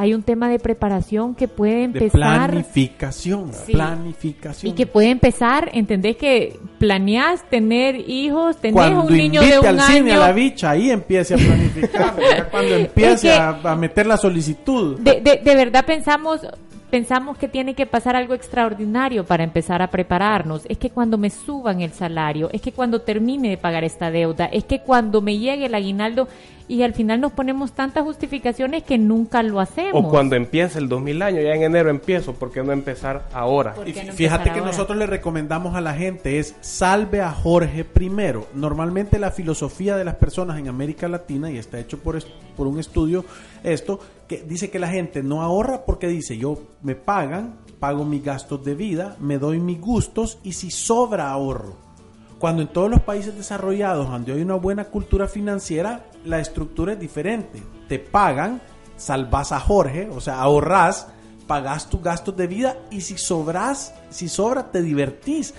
hay 0.00 0.14
un 0.14 0.22
tema 0.22 0.48
de 0.48 0.60
preparación 0.60 1.34
que 1.34 1.48
puede 1.48 1.78
de 1.78 1.82
empezar 1.82 2.50
planificación, 2.50 3.52
Sí. 3.52 3.72
planificación. 3.72 4.70
y 4.72 4.76
que 4.76 4.86
puede 4.86 5.10
empezar, 5.10 5.70
entendés 5.74 6.16
que 6.16 6.56
planeás 6.78 7.42
tener 7.50 7.96
hijos, 8.08 8.58
tenés 8.58 8.74
cuando 8.74 9.02
un 9.02 9.12
niño 9.12 9.42
de 9.42 9.58
un 9.58 9.66
al 9.66 9.80
cine 9.80 10.12
a 10.12 10.14
año. 10.14 10.20
la 10.20 10.32
bicha, 10.32 10.70
ahí 10.70 10.92
empiece 10.92 11.34
a 11.34 11.36
planificar, 11.38 12.14
cuando 12.52 12.74
empiece 12.76 13.26
que- 13.26 13.32
a, 13.32 13.58
a 13.64 13.74
meter 13.74 14.06
la 14.06 14.16
solicitud. 14.16 15.00
De, 15.00 15.20
de, 15.20 15.40
de 15.42 15.54
verdad 15.56 15.84
pensamos 15.84 16.46
pensamos 16.90 17.38
que 17.38 17.48
tiene 17.48 17.74
que 17.74 17.86
pasar 17.86 18.16
algo 18.16 18.34
extraordinario 18.34 19.24
para 19.24 19.44
empezar 19.44 19.82
a 19.82 19.90
prepararnos. 19.90 20.62
Es 20.68 20.78
que 20.78 20.90
cuando 20.90 21.18
me 21.18 21.30
suban 21.30 21.80
el 21.80 21.92
salario, 21.92 22.48
es 22.52 22.60
que 22.60 22.72
cuando 22.72 23.02
termine 23.02 23.50
de 23.50 23.56
pagar 23.56 23.84
esta 23.84 24.10
deuda, 24.10 24.46
es 24.46 24.64
que 24.64 24.80
cuando 24.80 25.20
me 25.20 25.38
llegue 25.38 25.66
el 25.66 25.74
aguinaldo 25.74 26.28
y 26.68 26.82
al 26.82 26.92
final 26.92 27.20
nos 27.20 27.32
ponemos 27.32 27.72
tantas 27.72 28.04
justificaciones 28.04 28.82
que 28.82 28.98
nunca 28.98 29.42
lo 29.42 29.58
hacemos. 29.58 30.04
O 30.04 30.08
cuando 30.08 30.36
empiece 30.36 30.78
el 30.78 30.88
2000 30.88 31.22
año, 31.22 31.40
ya 31.40 31.54
en 31.54 31.62
enero 31.62 31.88
empiezo, 31.88 32.34
¿por 32.34 32.52
qué 32.52 32.62
no 32.62 32.72
empezar 32.72 33.26
ahora? 33.32 33.74
¿Por 33.74 33.88
Y 33.88 33.94
qué 33.94 34.04
no 34.04 34.12
fíjate 34.12 34.52
que 34.52 34.60
nosotros 34.60 34.98
le 34.98 35.06
recomendamos 35.06 35.74
a 35.74 35.80
la 35.80 35.94
gente 35.94 36.38
es 36.38 36.54
salve 36.60 37.22
a 37.22 37.32
Jorge 37.32 37.84
primero. 37.84 38.46
Normalmente 38.54 39.18
la 39.18 39.30
filosofía 39.30 39.96
de 39.96 40.04
las 40.04 40.16
personas 40.16 40.58
en 40.58 40.68
América 40.68 41.08
Latina, 41.08 41.50
y 41.50 41.56
está 41.56 41.78
hecho 41.80 41.98
por, 41.98 42.22
por 42.54 42.66
un 42.66 42.78
estudio 42.78 43.24
esto, 43.62 43.98
que 44.26 44.42
dice 44.42 44.70
que 44.70 44.78
la 44.78 44.88
gente 44.88 45.22
no 45.22 45.42
ahorra 45.42 45.84
porque 45.84 46.08
dice 46.08 46.36
yo 46.36 46.58
me 46.82 46.94
pagan, 46.94 47.58
pago 47.78 48.04
mis 48.04 48.22
gastos 48.22 48.64
de 48.64 48.74
vida, 48.74 49.16
me 49.20 49.38
doy 49.38 49.60
mis 49.60 49.80
gustos 49.80 50.38
y 50.42 50.52
si 50.52 50.70
sobra 50.70 51.30
ahorro. 51.30 51.88
Cuando 52.38 52.62
en 52.62 52.68
todos 52.68 52.88
los 52.88 53.00
países 53.00 53.36
desarrollados, 53.36 54.08
donde 54.08 54.32
hay 54.32 54.42
una 54.42 54.54
buena 54.54 54.84
cultura 54.84 55.26
financiera, 55.26 56.06
la 56.24 56.38
estructura 56.38 56.92
es 56.92 57.00
diferente. 57.00 57.62
Te 57.88 57.98
pagan, 57.98 58.60
salvas 58.96 59.50
a 59.50 59.58
Jorge, 59.58 60.08
o 60.08 60.20
sea, 60.20 60.40
ahorras, 60.40 61.08
pagas 61.48 61.90
tus 61.90 62.00
gastos 62.00 62.36
de 62.36 62.46
vida 62.46 62.76
y 62.90 63.00
si 63.00 63.18
sobras, 63.18 63.92
si 64.10 64.28
sobra, 64.28 64.70
te 64.70 64.82
divertís. 64.82 65.54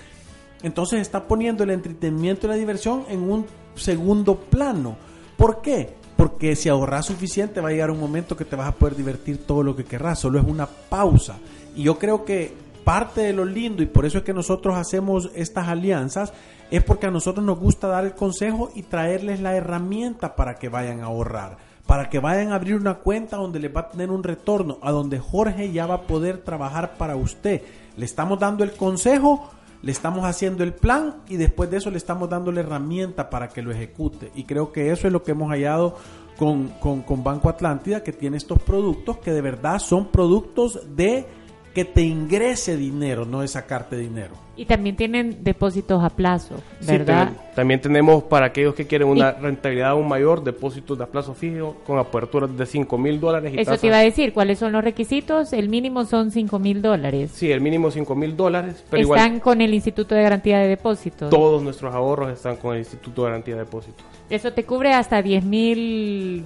Entonces 0.62 1.00
está 1.00 1.26
poniendo 1.26 1.64
el 1.64 1.70
entretenimiento 1.70 2.46
y 2.46 2.50
la 2.50 2.56
diversión 2.56 3.04
en 3.08 3.30
un 3.30 3.46
segundo 3.74 4.36
plano. 4.36 4.96
¿Por 5.36 5.60
qué? 5.60 5.99
Porque 6.20 6.54
si 6.54 6.68
ahorras 6.68 7.06
suficiente 7.06 7.62
va 7.62 7.70
a 7.70 7.72
llegar 7.72 7.90
un 7.90 7.98
momento 7.98 8.36
que 8.36 8.44
te 8.44 8.54
vas 8.54 8.68
a 8.68 8.74
poder 8.74 8.94
divertir 8.94 9.38
todo 9.46 9.62
lo 9.62 9.74
que 9.74 9.86
querrás. 9.86 10.18
Solo 10.18 10.38
es 10.38 10.44
una 10.44 10.66
pausa. 10.66 11.38
Y 11.74 11.84
yo 11.84 11.98
creo 11.98 12.26
que 12.26 12.54
parte 12.84 13.22
de 13.22 13.32
lo 13.32 13.46
lindo 13.46 13.82
y 13.82 13.86
por 13.86 14.04
eso 14.04 14.18
es 14.18 14.24
que 14.24 14.34
nosotros 14.34 14.76
hacemos 14.76 15.30
estas 15.34 15.68
alianzas 15.68 16.34
es 16.70 16.84
porque 16.84 17.06
a 17.06 17.10
nosotros 17.10 17.42
nos 17.46 17.58
gusta 17.58 17.88
dar 17.88 18.04
el 18.04 18.12
consejo 18.12 18.70
y 18.74 18.82
traerles 18.82 19.40
la 19.40 19.56
herramienta 19.56 20.36
para 20.36 20.56
que 20.56 20.68
vayan 20.68 21.00
a 21.00 21.06
ahorrar, 21.06 21.56
para 21.86 22.10
que 22.10 22.18
vayan 22.18 22.52
a 22.52 22.56
abrir 22.56 22.74
una 22.74 22.96
cuenta 22.96 23.38
donde 23.38 23.58
les 23.58 23.74
va 23.74 23.80
a 23.80 23.88
tener 23.88 24.10
un 24.10 24.22
retorno, 24.22 24.76
a 24.82 24.90
donde 24.90 25.18
Jorge 25.18 25.72
ya 25.72 25.86
va 25.86 25.94
a 25.94 26.02
poder 26.02 26.42
trabajar 26.42 26.98
para 26.98 27.16
usted. 27.16 27.62
Le 27.96 28.04
estamos 28.04 28.38
dando 28.38 28.62
el 28.62 28.72
consejo, 28.72 29.48
le 29.82 29.92
estamos 29.92 30.24
haciendo 30.24 30.62
el 30.62 30.74
plan 30.74 31.22
y 31.28 31.36
después 31.36 31.70
de 31.70 31.78
eso 31.78 31.90
le 31.90 31.96
estamos 31.96 32.28
dando 32.28 32.52
la 32.52 32.60
herramienta 32.60 33.30
para 33.30 33.48
que 33.48 33.62
lo 33.62 33.70
ejecute. 33.70 34.30
Y 34.34 34.44
creo 34.44 34.72
que 34.72 34.90
eso 34.90 35.06
es 35.06 35.12
lo 35.12 35.22
que 35.22 35.32
hemos 35.32 35.50
hallado 35.50 35.96
con, 36.36 36.68
con, 36.80 37.02
con 37.02 37.22
Banco 37.22 37.48
Atlántida, 37.48 38.02
que 38.02 38.12
tiene 38.12 38.36
estos 38.36 38.60
productos 38.62 39.18
que 39.18 39.32
de 39.32 39.40
verdad 39.40 39.78
son 39.78 40.08
productos 40.08 40.80
de 40.96 41.26
que 41.74 41.84
te 41.84 42.02
ingrese 42.02 42.76
dinero, 42.76 43.24
no 43.24 43.42
de 43.42 43.48
sacarte 43.48 43.96
dinero. 43.96 44.34
Y 44.56 44.64
también 44.66 44.96
tienen 44.96 45.42
depósitos 45.42 46.02
a 46.02 46.10
plazo, 46.10 46.56
Sí, 46.80 46.88
¿verdad? 46.88 47.28
ten- 47.28 47.36
también 47.54 47.80
tenemos 47.80 48.24
para 48.24 48.46
aquellos 48.46 48.74
que 48.74 48.86
quieren 48.86 49.08
una 49.08 49.30
rentabilidad 49.32 49.90
aún 49.90 50.06
mayor, 50.08 50.42
depósitos 50.44 50.98
de 50.98 51.04
a 51.04 51.06
plazo 51.06 51.32
fijo 51.32 51.76
con 51.86 51.98
aperturas 51.98 52.54
de 52.56 52.66
5 52.66 52.98
mil 52.98 53.20
dólares. 53.20 53.52
y 53.54 53.60
Eso 53.60 53.70
tasas- 53.70 53.80
te 53.80 53.86
iba 53.86 53.98
a 53.98 54.02
decir, 54.02 54.32
¿cuáles 54.34 54.58
son 54.58 54.72
los 54.72 54.82
requisitos? 54.84 55.52
El 55.52 55.68
mínimo 55.68 56.04
son 56.04 56.30
5 56.30 56.58
mil 56.58 56.82
dólares. 56.82 57.30
Sí, 57.34 57.50
el 57.52 57.60
mínimo 57.60 57.90
5 57.90 58.14
mil 58.14 58.36
dólares, 58.36 58.84
pero 58.90 59.02
Están 59.02 59.26
igual 59.28 59.40
con 59.40 59.60
el 59.62 59.72
Instituto 59.72 60.14
de 60.14 60.22
Garantía 60.22 60.58
de 60.58 60.68
Depósitos. 60.68 61.30
todos 61.30 61.62
nuestros 61.62 61.94
ahorros 61.94 62.30
están 62.32 62.56
con 62.56 62.74
el 62.74 62.80
Instituto 62.80 63.22
de 63.22 63.28
Garantía 63.30 63.54
de 63.54 63.60
Depósitos. 63.64 64.04
Eso 64.28 64.52
te 64.52 64.64
cubre 64.64 64.92
hasta 64.92 65.22
10 65.22 65.44
mil 65.44 66.44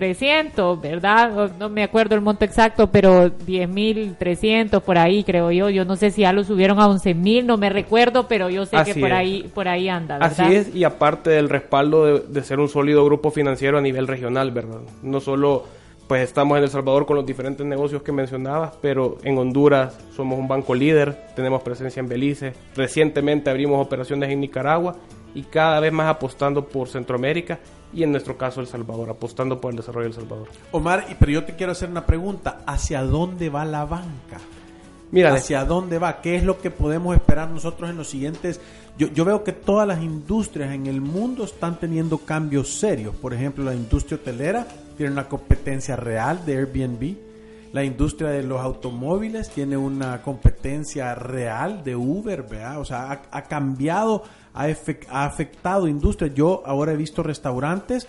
10.300, 0.00 0.80
¿verdad? 0.80 1.52
No 1.58 1.68
me 1.68 1.82
acuerdo 1.82 2.14
el 2.14 2.20
monto 2.20 2.44
exacto, 2.44 2.90
pero 2.90 3.26
10.300 3.26 4.80
por 4.80 4.98
ahí, 4.98 5.24
creo 5.24 5.50
yo. 5.50 5.70
Yo 5.70 5.84
no 5.84 5.96
sé 5.96 6.10
si 6.10 6.22
ya 6.22 6.32
lo 6.32 6.44
subieron 6.44 6.78
a 6.80 6.86
11.000, 6.86 7.44
no 7.44 7.56
me 7.56 7.70
recuerdo, 7.70 8.28
pero 8.28 8.50
yo 8.50 8.66
sé 8.66 8.76
que 8.84 8.94
por 8.94 9.12
ahí 9.12 9.50
por 9.54 9.68
ahí 9.68 9.88
anda, 9.88 10.18
¿verdad? 10.18 10.40
Así 10.40 10.54
es, 10.54 10.74
y 10.74 10.84
aparte 10.84 11.30
del 11.30 11.48
respaldo 11.48 12.04
de, 12.04 12.20
de 12.20 12.42
ser 12.42 12.60
un 12.60 12.68
sólido 12.68 13.04
grupo 13.04 13.30
financiero 13.30 13.78
a 13.78 13.80
nivel 13.80 14.06
regional, 14.06 14.50
¿verdad? 14.50 14.80
No 15.02 15.20
solo 15.20 15.64
pues 16.08 16.22
estamos 16.22 16.56
en 16.56 16.64
El 16.64 16.70
Salvador 16.70 17.04
con 17.04 17.16
los 17.16 17.26
diferentes 17.26 17.66
negocios 17.66 18.02
que 18.02 18.12
mencionabas, 18.12 18.72
pero 18.80 19.18
en 19.24 19.36
Honduras 19.36 19.98
somos 20.16 20.38
un 20.38 20.48
banco 20.48 20.74
líder, 20.74 21.14
tenemos 21.36 21.62
presencia 21.62 22.00
en 22.00 22.08
Belice, 22.08 22.54
recientemente 22.74 23.50
abrimos 23.50 23.84
operaciones 23.84 24.30
en 24.30 24.40
Nicaragua 24.40 24.96
y 25.34 25.42
cada 25.42 25.80
vez 25.80 25.92
más 25.92 26.08
apostando 26.08 26.64
por 26.64 26.88
Centroamérica 26.88 27.58
y 27.92 28.02
en 28.02 28.10
nuestro 28.10 28.36
caso 28.36 28.60
El 28.60 28.66
Salvador, 28.66 29.10
apostando 29.10 29.60
por 29.60 29.72
el 29.72 29.76
desarrollo 29.78 30.08
del 30.08 30.14
Salvador. 30.14 30.48
Omar, 30.72 31.06
pero 31.18 31.32
yo 31.32 31.44
te 31.44 31.56
quiero 31.56 31.72
hacer 31.72 31.88
una 31.88 32.06
pregunta, 32.06 32.62
¿hacia 32.66 33.02
dónde 33.02 33.48
va 33.48 33.64
la 33.64 33.84
banca? 33.84 34.38
Mira, 35.10 35.32
¿hacia 35.32 35.64
dónde 35.64 35.98
va? 35.98 36.20
¿Qué 36.20 36.36
es 36.36 36.44
lo 36.44 36.60
que 36.60 36.70
podemos 36.70 37.16
esperar 37.16 37.50
nosotros 37.50 37.88
en 37.88 37.96
los 37.96 38.08
siguientes? 38.08 38.60
Yo, 38.98 39.08
yo 39.08 39.24
veo 39.24 39.42
que 39.42 39.52
todas 39.52 39.88
las 39.88 40.02
industrias 40.02 40.72
en 40.72 40.86
el 40.86 41.00
mundo 41.00 41.44
están 41.44 41.80
teniendo 41.80 42.18
cambios 42.18 42.74
serios. 42.78 43.14
Por 43.16 43.32
ejemplo, 43.32 43.64
la 43.64 43.74
industria 43.74 44.16
hotelera 44.16 44.66
tiene 44.98 45.12
una 45.12 45.28
competencia 45.28 45.96
real 45.96 46.44
de 46.44 46.58
Airbnb. 46.58 47.27
La 47.72 47.84
industria 47.84 48.30
de 48.30 48.42
los 48.42 48.60
automóviles 48.60 49.50
tiene 49.50 49.76
una 49.76 50.22
competencia 50.22 51.14
real 51.14 51.84
de 51.84 51.96
Uber, 51.96 52.42
¿verdad? 52.42 52.80
O 52.80 52.84
sea, 52.84 53.22
ha, 53.30 53.42
cambiado, 53.42 54.22
ha, 54.54 54.66
ha 55.10 55.24
afectado 55.24 55.88
industria. 55.88 56.32
Yo 56.34 56.62
ahora 56.64 56.92
he 56.92 56.96
visto 56.96 57.22
restaurantes 57.22 58.06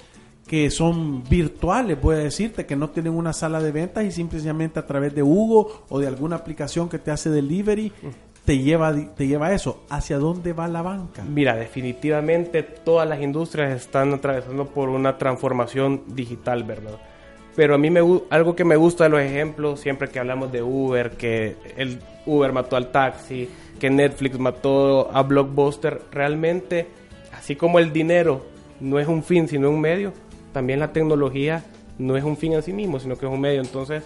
que 0.48 0.72
son 0.72 1.24
virtuales, 1.30 2.02
voy 2.02 2.16
a 2.16 2.20
decirte, 2.20 2.66
que 2.66 2.76
no 2.76 2.90
tienen 2.90 3.14
una 3.14 3.34
sala 3.34 3.62
de 3.62 3.72
ventas 3.72 4.04
y 4.04 4.12
simplemente 4.12 4.80
a 4.80 4.88
través 4.88 5.14
de 5.14 5.22
Hugo 5.22 5.86
o 5.90 6.00
de 6.00 6.08
alguna 6.08 6.38
aplicación 6.38 6.90
que 6.90 6.98
te 6.98 7.12
hace 7.12 7.30
delivery 7.30 7.94
te 8.46 8.58
lleva, 8.58 8.96
te 9.16 9.28
lleva 9.28 9.54
eso. 9.54 9.84
¿Hacia 9.90 10.18
dónde 10.18 10.54
va 10.54 10.68
la 10.68 10.82
banca? 10.82 11.24
Mira, 11.24 11.56
definitivamente 11.56 12.64
todas 12.64 13.08
las 13.08 13.22
industrias 13.22 13.80
están 13.80 14.12
atravesando 14.12 14.66
por 14.66 14.90
una 14.90 15.20
transformación 15.20 16.02
digital, 16.08 16.64
¿verdad? 16.64 17.00
Pero 17.60 17.76
a 17.76 17.78
mí 17.78 17.90
me, 17.90 18.00
algo 18.30 18.56
que 18.56 18.64
me 18.64 18.78
gusta 18.78 19.04
de 19.04 19.10
los 19.10 19.20
ejemplos, 19.20 19.82
siempre 19.82 20.08
que 20.08 20.18
hablamos 20.18 20.50
de 20.50 20.64
Uber, 20.64 21.12
que 21.18 21.58
el 21.76 22.00
Uber 22.26 22.54
mató 22.54 22.78
al 22.78 22.90
taxi, 22.90 23.50
que 23.78 23.90
Netflix 23.90 24.40
mató 24.40 25.12
a 25.14 25.24
Blockbuster, 25.24 26.04
realmente, 26.10 26.88
así 27.38 27.58
como 27.58 27.78
el 27.80 27.92
dinero 27.92 28.46
no 28.80 28.98
es 28.98 29.10
un 29.10 29.24
fin, 29.24 29.50
sino 29.50 29.70
un 29.72 29.82
medio, 29.82 30.14
también 30.54 30.80
la 30.80 30.94
tecnología 30.94 31.66
no 31.98 32.16
es 32.16 32.24
un 32.24 32.38
fin 32.38 32.54
en 32.54 32.64
sí 32.64 32.72
mismo, 32.72 32.98
sino 32.98 33.18
que 33.18 33.26
es 33.26 33.32
un 33.34 33.42
medio. 33.42 33.60
Entonces, 33.60 34.04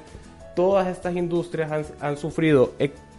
todas 0.56 0.88
estas 0.88 1.16
industrias 1.16 1.72
han, 1.72 1.86
han 2.00 2.18
sufrido 2.18 2.72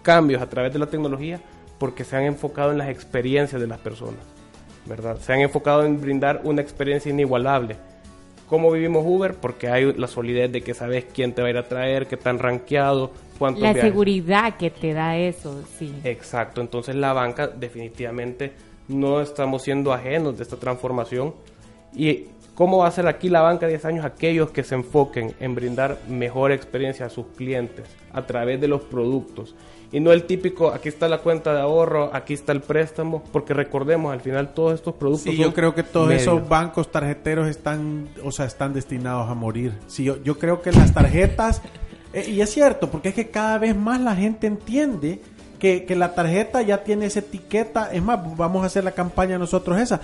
cambios 0.02 0.42
a 0.42 0.50
través 0.50 0.72
de 0.72 0.80
la 0.80 0.86
tecnología 0.86 1.38
porque 1.78 2.02
se 2.02 2.16
han 2.16 2.24
enfocado 2.24 2.72
en 2.72 2.78
las 2.78 2.88
experiencias 2.88 3.60
de 3.60 3.68
las 3.68 3.78
personas, 3.78 4.24
¿verdad? 4.84 5.16
Se 5.20 5.32
han 5.32 5.42
enfocado 5.42 5.84
en 5.84 6.00
brindar 6.00 6.40
una 6.42 6.60
experiencia 6.60 7.12
inigualable. 7.12 7.76
¿Cómo 8.54 8.70
vivimos 8.70 9.04
Uber? 9.04 9.34
Porque 9.34 9.66
hay 9.66 9.92
la 9.94 10.06
solidez 10.06 10.52
de 10.52 10.62
que 10.62 10.74
sabes 10.74 11.06
quién 11.12 11.32
te 11.32 11.42
va 11.42 11.48
a 11.48 11.50
ir 11.50 11.56
a 11.56 11.66
traer, 11.66 12.06
qué 12.06 12.16
tan 12.16 12.38
rankeado, 12.38 13.10
cuánto 13.36 13.62
La 13.62 13.74
seguridad 13.74 14.56
que 14.56 14.70
te 14.70 14.92
da 14.92 15.16
eso, 15.16 15.64
sí. 15.76 15.92
Exacto, 16.04 16.60
entonces 16.60 16.94
la 16.94 17.12
banca 17.12 17.48
definitivamente 17.48 18.52
no 18.86 19.20
estamos 19.20 19.62
siendo 19.62 19.92
ajenos 19.92 20.36
de 20.36 20.44
esta 20.44 20.56
transformación 20.56 21.34
y 21.96 22.26
¿Cómo 22.54 22.78
va 22.78 22.86
a 22.86 22.90
ser 22.92 23.08
aquí 23.08 23.28
la 23.28 23.40
banca 23.40 23.66
de 23.66 23.72
10 23.72 23.84
años 23.86 24.04
aquellos 24.04 24.52
que 24.52 24.62
se 24.62 24.76
enfoquen 24.76 25.34
en 25.40 25.56
brindar 25.56 25.98
mejor 26.08 26.52
experiencia 26.52 27.06
a 27.06 27.08
sus 27.08 27.26
clientes 27.36 27.84
a 28.12 28.26
través 28.26 28.60
de 28.60 28.68
los 28.68 28.82
productos? 28.82 29.56
Y 29.94 30.00
no 30.00 30.10
el 30.10 30.24
típico, 30.24 30.72
aquí 30.72 30.88
está 30.88 31.06
la 31.06 31.18
cuenta 31.18 31.54
de 31.54 31.60
ahorro, 31.60 32.10
aquí 32.12 32.34
está 32.34 32.50
el 32.50 32.62
préstamo, 32.62 33.22
porque 33.30 33.54
recordemos, 33.54 34.12
al 34.12 34.20
final 34.20 34.52
todos 34.52 34.74
estos 34.74 34.96
productos... 34.96 35.32
Sí, 35.32 35.36
yo 35.36 35.54
creo 35.54 35.72
que 35.72 35.84
todos 35.84 36.10
esos 36.10 36.48
bancos 36.48 36.90
tarjeteros 36.90 37.46
están, 37.46 38.08
o 38.24 38.32
sea, 38.32 38.46
están 38.46 38.72
destinados 38.72 39.30
a 39.30 39.34
morir. 39.34 39.72
Sí, 39.86 40.02
yo, 40.02 40.20
yo 40.24 40.36
creo 40.36 40.62
que 40.62 40.72
las 40.72 40.92
tarjetas, 40.92 41.62
eh, 42.12 42.28
y 42.28 42.40
es 42.40 42.50
cierto, 42.50 42.90
porque 42.90 43.10
es 43.10 43.14
que 43.14 43.30
cada 43.30 43.56
vez 43.58 43.76
más 43.76 44.00
la 44.00 44.16
gente 44.16 44.48
entiende 44.48 45.20
que, 45.60 45.84
que 45.84 45.94
la 45.94 46.12
tarjeta 46.12 46.60
ya 46.60 46.82
tiene 46.82 47.06
esa 47.06 47.20
etiqueta, 47.20 47.92
es 47.92 48.02
más, 48.02 48.18
vamos 48.36 48.64
a 48.64 48.66
hacer 48.66 48.82
la 48.82 48.90
campaña 48.90 49.38
nosotros 49.38 49.80
esa. 49.80 50.00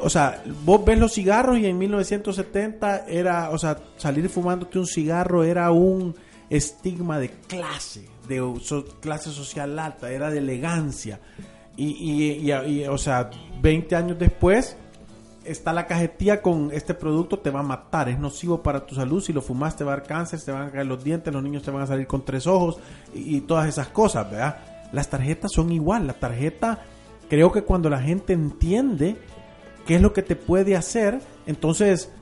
O 0.00 0.10
sea, 0.10 0.42
vos 0.64 0.84
ves 0.84 0.98
los 0.98 1.14
cigarros 1.14 1.56
y 1.56 1.66
en 1.66 1.78
1970 1.78 3.06
era, 3.06 3.50
o 3.50 3.58
sea, 3.58 3.78
salir 3.96 4.28
fumándote 4.28 4.76
un 4.80 4.88
cigarro 4.88 5.44
era 5.44 5.70
un 5.70 6.16
estigma 6.50 7.20
de 7.20 7.30
clase, 7.30 8.06
de 8.30 8.84
clase 9.00 9.30
social 9.30 9.78
alta, 9.78 10.10
era 10.10 10.30
de 10.30 10.38
elegancia. 10.38 11.20
Y, 11.76 12.50
y, 12.50 12.84
o 12.86 12.98
sea, 12.98 13.30
20 13.60 13.96
años 13.96 14.18
después 14.18 14.76
está 15.44 15.72
la 15.72 15.86
cajetilla 15.86 16.42
con 16.42 16.70
este 16.72 16.94
producto 16.94 17.38
te 17.38 17.50
va 17.50 17.60
a 17.60 17.64
matar, 17.64 18.08
es 18.08 18.18
nocivo 18.18 18.62
para 18.62 18.84
tu 18.84 18.94
salud, 18.94 19.22
si 19.22 19.32
lo 19.32 19.40
fumas 19.40 19.76
te 19.76 19.84
va 19.84 19.94
a 19.94 19.96
dar 19.96 20.06
cáncer, 20.06 20.40
te 20.42 20.52
van 20.52 20.68
a 20.68 20.70
caer 20.70 20.86
los 20.86 21.02
dientes, 21.02 21.32
los 21.32 21.42
niños 21.42 21.62
te 21.62 21.70
van 21.70 21.82
a 21.82 21.86
salir 21.86 22.06
con 22.06 22.24
tres 22.24 22.46
ojos 22.46 22.78
y, 23.14 23.36
y 23.36 23.40
todas 23.40 23.66
esas 23.66 23.88
cosas, 23.88 24.30
¿verdad? 24.30 24.58
Las 24.92 25.08
tarjetas 25.08 25.52
son 25.52 25.72
igual, 25.72 26.06
la 26.06 26.12
tarjeta 26.12 26.80
creo 27.30 27.50
que 27.50 27.62
cuando 27.62 27.88
la 27.88 28.00
gente 28.00 28.34
entiende 28.34 29.16
qué 29.86 29.96
es 29.96 30.02
lo 30.02 30.12
que 30.12 30.22
te 30.22 30.36
puede 30.36 30.76
hacer, 30.76 31.20
entonces 31.46 32.12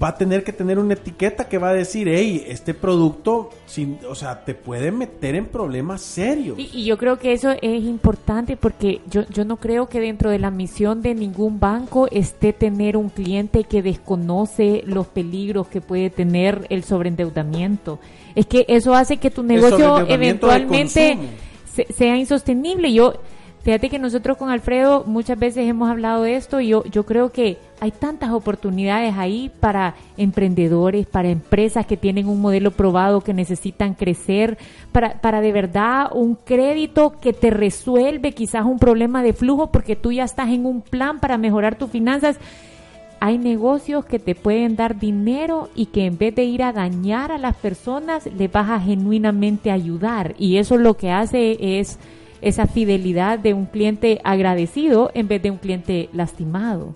va 0.00 0.08
a 0.08 0.16
tener 0.16 0.44
que 0.44 0.52
tener 0.52 0.78
una 0.78 0.94
etiqueta 0.94 1.48
que 1.48 1.58
va 1.58 1.70
a 1.70 1.74
decir, 1.74 2.08
hey, 2.08 2.44
este 2.46 2.74
producto, 2.74 3.50
sin, 3.66 3.98
o 4.08 4.14
sea, 4.14 4.44
te 4.44 4.54
puede 4.54 4.92
meter 4.92 5.34
en 5.34 5.46
problemas 5.46 6.00
serios. 6.00 6.58
Y, 6.58 6.84
yo 6.84 6.96
creo 6.96 7.18
que 7.18 7.32
eso 7.32 7.50
es 7.50 7.84
importante 7.84 8.56
porque 8.56 9.00
yo, 9.10 9.22
yo 9.28 9.44
no 9.44 9.56
creo 9.56 9.88
que 9.88 10.00
dentro 10.00 10.30
de 10.30 10.38
la 10.38 10.50
misión 10.50 11.02
de 11.02 11.14
ningún 11.14 11.58
banco 11.58 12.08
esté 12.10 12.52
tener 12.52 12.96
un 12.96 13.08
cliente 13.08 13.64
que 13.64 13.82
desconoce 13.82 14.82
los 14.86 15.06
peligros 15.08 15.66
que 15.68 15.80
puede 15.80 16.10
tener 16.10 16.66
el 16.70 16.84
sobreendeudamiento. 16.84 17.98
Es 18.34 18.46
que 18.46 18.64
eso 18.68 18.94
hace 18.94 19.16
que 19.16 19.30
tu 19.30 19.42
negocio 19.42 20.06
eventualmente 20.06 21.18
sea 21.94 22.16
insostenible. 22.16 22.92
Yo 22.92 23.14
Fíjate 23.62 23.90
que 23.90 23.98
nosotros 23.98 24.38
con 24.38 24.48
Alfredo 24.48 25.04
muchas 25.06 25.38
veces 25.38 25.68
hemos 25.68 25.90
hablado 25.90 26.22
de 26.22 26.34
esto 26.34 26.60
y 26.60 26.68
yo, 26.68 26.82
yo 26.84 27.04
creo 27.04 27.30
que 27.30 27.58
hay 27.78 27.90
tantas 27.90 28.30
oportunidades 28.30 29.14
ahí 29.18 29.50
para 29.60 29.96
emprendedores, 30.16 31.06
para 31.06 31.28
empresas 31.28 31.84
que 31.84 31.98
tienen 31.98 32.26
un 32.26 32.40
modelo 32.40 32.70
probado 32.70 33.20
que 33.20 33.34
necesitan 33.34 33.92
crecer, 33.92 34.56
para, 34.92 35.20
para 35.20 35.42
de 35.42 35.52
verdad 35.52 36.08
un 36.14 36.36
crédito 36.36 37.18
que 37.20 37.34
te 37.34 37.50
resuelve 37.50 38.32
quizás 38.32 38.64
un 38.64 38.78
problema 38.78 39.22
de 39.22 39.34
flujo 39.34 39.70
porque 39.70 39.94
tú 39.94 40.10
ya 40.10 40.24
estás 40.24 40.48
en 40.48 40.64
un 40.64 40.80
plan 40.80 41.20
para 41.20 41.36
mejorar 41.36 41.76
tus 41.76 41.90
finanzas. 41.90 42.38
Hay 43.22 43.36
negocios 43.36 44.06
que 44.06 44.18
te 44.18 44.34
pueden 44.34 44.76
dar 44.76 44.98
dinero 44.98 45.68
y 45.74 45.86
que 45.86 46.06
en 46.06 46.16
vez 46.16 46.34
de 46.34 46.44
ir 46.44 46.62
a 46.62 46.72
dañar 46.72 47.30
a 47.30 47.36
las 47.36 47.54
personas, 47.56 48.24
les 48.24 48.50
vas 48.50 48.70
a 48.70 48.80
genuinamente 48.80 49.70
ayudar. 49.70 50.34
Y 50.38 50.56
eso 50.56 50.78
lo 50.78 50.96
que 50.96 51.10
hace 51.10 51.78
es 51.78 51.98
esa 52.42 52.66
fidelidad 52.66 53.38
de 53.38 53.54
un 53.54 53.66
cliente 53.66 54.20
agradecido 54.24 55.10
en 55.14 55.28
vez 55.28 55.42
de 55.42 55.50
un 55.50 55.58
cliente 55.58 56.08
lastimado. 56.12 56.94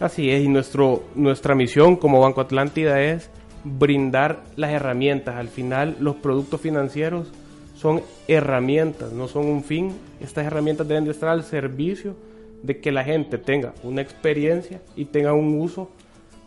Así 0.00 0.30
es, 0.30 0.44
y 0.44 0.48
nuestro, 0.48 1.04
nuestra 1.14 1.54
misión 1.54 1.96
como 1.96 2.20
Banco 2.20 2.40
Atlántida 2.40 3.00
es 3.00 3.30
brindar 3.64 4.42
las 4.56 4.70
herramientas. 4.72 5.36
Al 5.36 5.48
final, 5.48 5.96
los 6.00 6.16
productos 6.16 6.60
financieros 6.60 7.32
son 7.74 8.02
herramientas, 8.28 9.12
no 9.12 9.28
son 9.28 9.46
un 9.46 9.64
fin. 9.64 9.92
Estas 10.20 10.46
herramientas 10.46 10.86
deben 10.86 11.04
de 11.04 11.10
estar 11.10 11.28
al 11.28 11.44
servicio 11.44 12.16
de 12.62 12.80
que 12.80 12.92
la 12.92 13.04
gente 13.04 13.38
tenga 13.38 13.74
una 13.82 14.00
experiencia 14.00 14.80
y 14.96 15.06
tenga 15.06 15.32
un 15.32 15.60
uso 15.60 15.90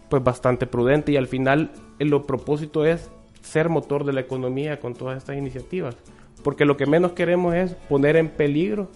pues 0.09 0.23
bastante 0.23 0.65
prudente 0.65 1.11
y 1.11 1.17
al 1.17 1.27
final 1.27 1.71
el 1.99 2.09
propósito 2.23 2.85
es 2.85 3.09
ser 3.41 3.69
motor 3.69 4.03
de 4.03 4.13
la 4.13 4.21
economía 4.21 4.79
con 4.79 4.93
todas 4.93 5.17
estas 5.17 5.37
iniciativas 5.37 5.95
porque 6.43 6.65
lo 6.65 6.77
que 6.77 6.85
menos 6.85 7.13
queremos 7.13 7.55
es 7.55 7.73
poner 7.89 8.15
en 8.15 8.29
peligro 8.29 8.89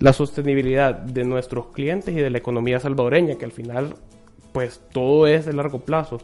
la 0.00 0.12
sostenibilidad 0.12 0.94
de 0.94 1.24
nuestros 1.24 1.66
clientes 1.66 2.14
y 2.14 2.20
de 2.20 2.30
la 2.30 2.38
economía 2.38 2.80
salvadoreña, 2.80 3.36
que 3.36 3.44
al 3.44 3.52
final, 3.52 3.94
pues 4.52 4.80
todo 4.92 5.26
es 5.26 5.46
de 5.46 5.52
largo 5.52 5.80
plazo. 5.80 6.18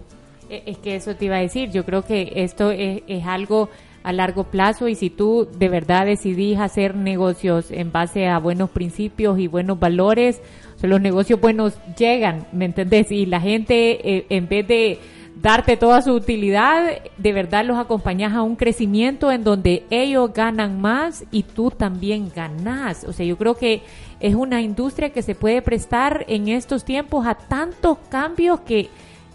E, 0.49 0.63
es 0.67 0.79
que 0.79 0.97
eso 0.97 1.15
te 1.15 1.27
iba 1.27 1.37
a 1.37 1.41
decir, 1.41 1.71
yo 1.71 1.85
creo 1.85 2.03
que 2.03 2.33
esto 2.37 2.71
es, 2.71 3.03
algo 3.25 3.71
a 4.03 4.13
largo 4.13 4.45
plazo 4.45 4.89
y 4.89 4.95
si 4.95 5.11
tú 5.11 5.47
de 5.59 5.69
verdad 5.69 6.07
decidís 6.07 6.59
hacer 6.59 6.95
negocios 6.95 7.71
en 7.71 7.93
base 7.93 8.29
a 8.29 8.39
buenos 8.39 8.71
principios 8.71 9.39
y 9.39 9.47
buenos 9.47 9.79
valores, 9.79 10.41
los 10.83 11.01
negocios 11.01 11.39
buenos 11.39 11.79
llegan, 11.99 12.47
¿me 12.53 12.65
entendés? 12.65 13.13
Y 13.13 13.27
la 13.27 13.41
gente 13.41 14.17
eh, 14.17 14.27
en 14.31 14.49
vez 14.49 14.67
de 14.67 14.99
darte 15.41 15.77
toda 15.77 16.03
su 16.03 16.13
utilidad, 16.13 16.99
de 17.17 17.33
verdad 17.33 17.65
los 17.65 17.79
acompañas 17.79 18.35
a 18.35 18.43
un 18.43 18.57
crecimiento 18.57 19.33
en 19.33 19.45
donde 19.45 19.85
ellos 19.91 20.33
ganan 20.35 20.81
más 20.81 21.25
y 21.31 21.45
tú 21.45 21.71
también 21.71 22.31
ganas. 22.35 23.05
O 23.05 23.13
sea, 23.13 23.25
yo 23.25 23.39
creo 23.39 23.55
que 23.55 23.83
es 24.21 24.35
una 24.35 24.61
industria 24.61 25.11
que 25.11 25.23
se 25.23 25.35
puede 25.35 25.63
prestar 25.63 26.25
en 26.29 26.49
estos 26.49 26.85
tiempos 26.85 27.27
a 27.27 27.35
tantos 27.35 27.99
cambios 28.09 28.61
que 28.61 28.89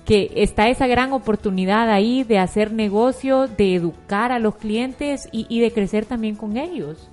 que 0.06 0.32
está 0.36 0.70
esa 0.70 0.86
gran 0.86 1.13
oportunidad 1.13 1.89
ahí 1.89 2.24
de 2.24 2.38
hacer 2.38 2.72
negocio, 2.72 3.48
de 3.48 3.74
educar 3.74 4.32
a 4.32 4.38
los 4.38 4.56
clientes 4.56 5.28
y, 5.32 5.48
y 5.50 5.62
de 5.62 5.72
crecer 5.72 6.06
también 6.06 6.36
con 6.36 6.58
ellos. 6.58 7.10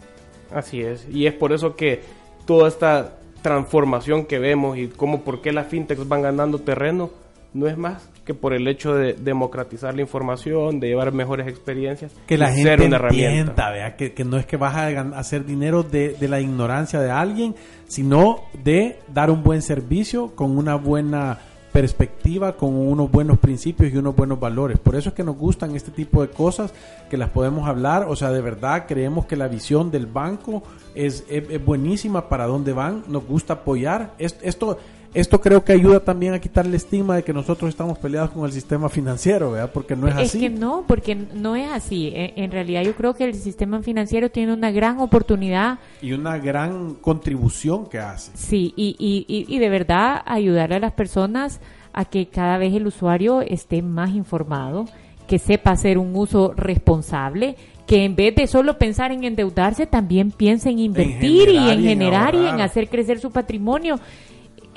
Así 0.55 0.83
es, 0.83 1.09
y 1.11 1.27
es 1.27 1.33
por 1.33 1.55
eso 1.55 1.75
que 1.75 2.03
toda 2.45 2.69
esta 2.69 3.15
transformación 3.41 4.27
que 4.27 4.39
vemos 4.39 4.77
y 4.77 4.89
cómo 4.89 5.23
por 5.23 5.41
qué 5.41 5.53
las 5.53 5.69
fintechs 5.69 6.07
van 6.07 6.21
ganando 6.21 6.59
terreno 6.59 7.22
no 7.55 7.67
es 7.69 7.77
más 7.77 8.09
que 8.25 8.35
por 8.35 8.55
el 8.55 8.69
hecho 8.69 8.95
de 8.95 9.15
democratizar 9.15 9.95
la 9.95 10.01
información, 10.03 10.79
de 10.81 10.89
llevar 10.89 11.13
mejores 11.13 11.49
experiencias, 11.49 12.13
que 12.27 12.39
la 12.39 12.49
gente 12.53 12.63
ser 12.63 12.81
una 12.83 12.97
entienda, 12.97 12.97
herramienta. 12.97 13.71
vea, 13.71 13.97
que, 13.97 14.13
que 14.13 14.25
no 14.25 14.37
es 14.39 14.47
que 14.47 14.57
vas 14.57 14.75
a 14.77 15.01
hacer 15.19 15.45
dinero 15.45 15.83
de, 15.83 16.11
de 16.15 16.29
la 16.29 16.41
ignorancia 16.41 17.01
de 17.01 17.11
alguien, 17.11 17.55
sino 17.89 18.43
de 18.63 18.99
dar 19.13 19.31
un 19.31 19.43
buen 19.43 19.61
servicio 19.61 20.29
con 20.37 20.57
una 20.57 20.77
buena 20.77 21.39
perspectiva, 21.73 22.53
con 22.57 22.77
unos 22.77 23.11
buenos 23.11 23.39
principios 23.39 23.93
y 23.93 23.97
unos 23.97 24.15
buenos 24.15 24.39
valores. 24.39 24.79
Por 24.79 24.95
eso 24.95 25.09
es 25.09 25.15
que 25.15 25.25
nos 25.25 25.37
gustan 25.37 25.75
este 25.75 25.91
tipo 25.91 26.23
de 26.23 26.29
cosas, 26.29 26.73
que 27.11 27.17
las 27.17 27.31
podemos 27.31 27.67
hablar, 27.69 28.05
o 28.09 28.15
sea, 28.15 28.31
de 28.31 28.41
verdad 28.43 28.85
creemos 28.87 29.27
que 29.27 29.37
la 29.37 29.49
visión 29.49 29.91
del 29.91 30.07
banco 30.07 30.63
es, 30.95 31.25
es- 31.29 31.49
es 31.51 31.65
buenísima 31.65 32.29
para 32.29 32.47
dónde 32.47 32.73
van, 32.73 33.03
nos 33.09 33.25
gusta 33.27 33.55
apoyar. 33.55 34.13
Es- 34.19 34.39
Esto, 34.43 34.79
esto 35.15 35.41
creo 35.41 35.65
que 35.65 35.73
ayuda 35.73 36.01
también 36.01 36.33
a 36.35 36.41
quitar 36.41 36.67
el 36.67 36.75
estigma 36.75 37.17
de 37.17 37.23
que 37.23 37.33
nosotros 37.33 37.69
estamos 37.69 37.99
peleados 37.99 38.31
con 38.31 38.45
el 38.45 38.53
sistema 38.53 38.89
financiero, 38.89 39.53
¿verdad? 39.53 39.71
Porque 39.73 39.95
no 39.95 40.09
es, 40.09 40.15
Es 40.17 40.21
así. 40.31 40.41
que 40.41 40.51
no, 40.51 40.85
porque 40.87 41.15
no 41.15 41.55
es 41.57 41.71
así. 41.71 42.11
En, 42.15 42.45
en 42.45 42.51
realidad 42.51 42.83
yo 42.83 42.95
creo 42.95 43.15
que 43.15 43.25
el 43.25 43.35
sistema 43.35 43.83
financiero 43.83 44.31
tiene 44.31 44.53
una 44.53 44.71
gran 44.71 45.01
oportunidad, 45.01 45.79
y 46.01 46.13
una 46.13 46.39
gran 46.39 46.95
contribución 46.95 47.87
que 47.87 47.99
hace. 47.99 48.33
sí, 48.35 48.73
y, 48.77 48.97
y, 48.99 49.25
y, 49.29 49.55
y 49.55 49.59
de 49.59 49.69
verdad 49.69 50.23
ayudar 50.25 50.73
a 50.73 50.79
las 50.79 50.93
personas 50.93 51.61
a 51.93 52.05
que 52.07 52.27
cada 52.29 52.57
vez 52.59 52.73
el 52.75 52.87
usuario 52.87 53.43
esté 53.43 53.83
más 53.83 54.11
informado, 54.15 54.87
que 55.27 55.39
sepa 55.39 55.73
hacer 55.73 55.99
un 55.99 56.17
uso 56.17 56.53
responsable, 56.57 57.57
que 57.87 58.05
en 58.05 58.17
vez 58.17 58.35
de 58.35 58.47
solo 58.47 58.79
pensar 58.79 59.13
en 59.13 59.25
endeudarse, 59.25 59.87
también 59.87 60.31
piense 60.31 60.71
en 60.71 60.79
invertir 60.79 61.49
y 61.51 61.59
generar 61.59 61.59
en 61.59 61.65
y 61.65 61.71
en 61.73 61.83
generar 61.83 62.35
y 62.35 62.47
en 62.47 62.61
hacer 62.61 62.89
crecer 62.89 63.19
su 63.21 63.31
patrimonio. 63.31 63.99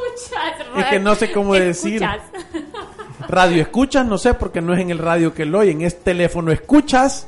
Es 0.77 0.85
que 0.85 0.99
no 0.99 1.15
sé 1.15 1.31
cómo 1.31 1.53
decir. 1.53 2.03
Escuchas. 2.13 2.21
Radio 3.27 3.61
escuchas, 3.61 4.05
no 4.05 4.17
sé, 4.17 4.33
porque 4.33 4.61
no 4.61 4.73
es 4.73 4.79
en 4.79 4.89
el 4.89 4.97
radio 4.97 5.33
que 5.33 5.45
lo 5.45 5.59
oyen, 5.59 5.81
es 5.81 5.99
teléfono 6.01 6.51
escuchas. 6.51 7.27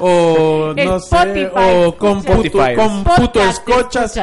O 0.00 0.72
no 0.76 1.00
sé, 1.00 1.16
Spotify 1.16 1.50
o 1.54 1.88
escuchas. 1.88 1.98
computo, 1.98 2.42
Spotify. 2.44 2.74
computo 2.74 3.42
escuchas, 3.42 4.20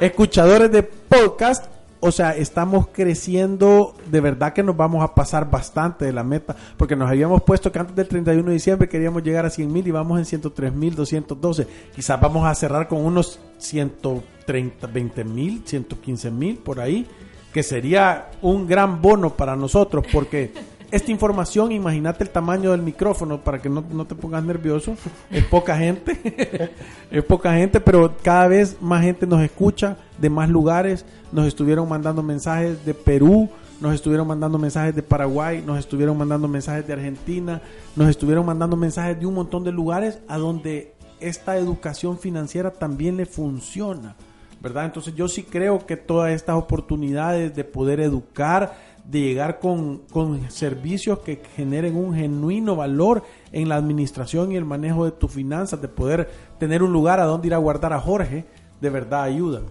escuchadores 0.00 0.70
de 0.72 0.82
podcast. 0.82 1.66
O 2.02 2.10
sea, 2.12 2.34
estamos 2.34 2.86
creciendo, 2.90 3.94
de 4.10 4.22
verdad 4.22 4.54
que 4.54 4.62
nos 4.62 4.74
vamos 4.74 5.04
a 5.04 5.14
pasar 5.14 5.50
bastante 5.50 6.06
de 6.06 6.14
la 6.14 6.24
meta, 6.24 6.56
porque 6.78 6.96
nos 6.96 7.10
habíamos 7.10 7.42
puesto 7.42 7.70
que 7.70 7.78
antes 7.78 7.94
del 7.94 8.08
31 8.08 8.46
de 8.46 8.54
diciembre 8.54 8.88
queríamos 8.88 9.22
llegar 9.22 9.44
a 9.44 9.50
100 9.50 9.70
mil 9.70 9.86
y 9.86 9.90
vamos 9.90 10.18
en 10.18 10.24
103 10.24 10.72
mil 10.72 10.94
212. 10.94 11.66
Quizás 11.94 12.18
vamos 12.18 12.46
a 12.46 12.54
cerrar 12.54 12.88
con 12.88 13.04
unos 13.04 13.38
130, 13.58 14.86
20 14.86 15.24
mil, 15.24 15.62
115 15.66 16.30
mil 16.30 16.56
por 16.56 16.80
ahí, 16.80 17.06
que 17.52 17.62
sería 17.62 18.30
un 18.42 18.66
gran 18.66 19.02
bono 19.02 19.30
para 19.30 19.56
nosotros, 19.56 20.04
porque 20.12 20.52
esta 20.90 21.10
información, 21.10 21.72
imagínate 21.72 22.24
el 22.24 22.30
tamaño 22.30 22.72
del 22.72 22.82
micrófono 22.82 23.40
para 23.42 23.60
que 23.60 23.68
no, 23.68 23.84
no 23.92 24.06
te 24.06 24.14
pongas 24.14 24.42
nervioso, 24.44 24.96
es 25.30 25.44
poca 25.44 25.76
gente, 25.76 26.70
es 27.10 27.24
poca 27.24 27.54
gente, 27.54 27.80
pero 27.80 28.16
cada 28.22 28.48
vez 28.48 28.76
más 28.80 29.02
gente 29.02 29.26
nos 29.26 29.40
escucha 29.42 29.96
de 30.18 30.30
más 30.30 30.48
lugares, 30.48 31.04
nos 31.32 31.46
estuvieron 31.46 31.88
mandando 31.88 32.22
mensajes 32.22 32.84
de 32.84 32.94
Perú, 32.94 33.48
nos 33.80 33.94
estuvieron 33.94 34.26
mandando 34.26 34.58
mensajes 34.58 34.94
de 34.94 35.02
Paraguay, 35.02 35.62
nos 35.64 35.78
estuvieron 35.78 36.18
mandando 36.18 36.48
mensajes 36.48 36.86
de 36.86 36.92
Argentina, 36.92 37.62
nos 37.96 38.08
estuvieron 38.08 38.44
mandando 38.44 38.76
mensajes 38.76 39.18
de 39.18 39.26
un 39.26 39.34
montón 39.34 39.64
de 39.64 39.72
lugares 39.72 40.18
a 40.28 40.38
donde 40.38 40.94
esta 41.20 41.56
educación 41.56 42.18
financiera 42.18 42.72
también 42.72 43.16
le 43.16 43.26
funciona, 43.26 44.16
¿verdad? 44.60 44.84
Entonces 44.84 45.14
yo 45.14 45.28
sí 45.28 45.42
creo 45.42 45.86
que 45.86 45.96
todas 45.96 46.32
estas 46.32 46.56
oportunidades 46.56 47.54
de 47.54 47.64
poder 47.64 48.00
educar, 48.00 48.74
de 49.04 49.20
llegar 49.20 49.58
con, 49.58 50.02
con 50.12 50.50
servicios 50.50 51.20
que 51.20 51.42
generen 51.56 51.96
un 51.96 52.14
genuino 52.14 52.76
valor 52.76 53.22
en 53.52 53.68
la 53.68 53.76
administración 53.76 54.52
y 54.52 54.56
el 54.56 54.64
manejo 54.64 55.04
de 55.04 55.12
tus 55.12 55.32
finanzas, 55.32 55.80
de 55.80 55.88
poder 55.88 56.30
tener 56.58 56.82
un 56.82 56.92
lugar 56.92 57.20
a 57.20 57.24
donde 57.24 57.48
ir 57.48 57.54
a 57.54 57.58
guardar 57.58 57.92
a 57.92 58.00
Jorge, 58.00 58.44
de 58.80 58.90
verdad 58.90 59.22
ayudan. 59.22 59.64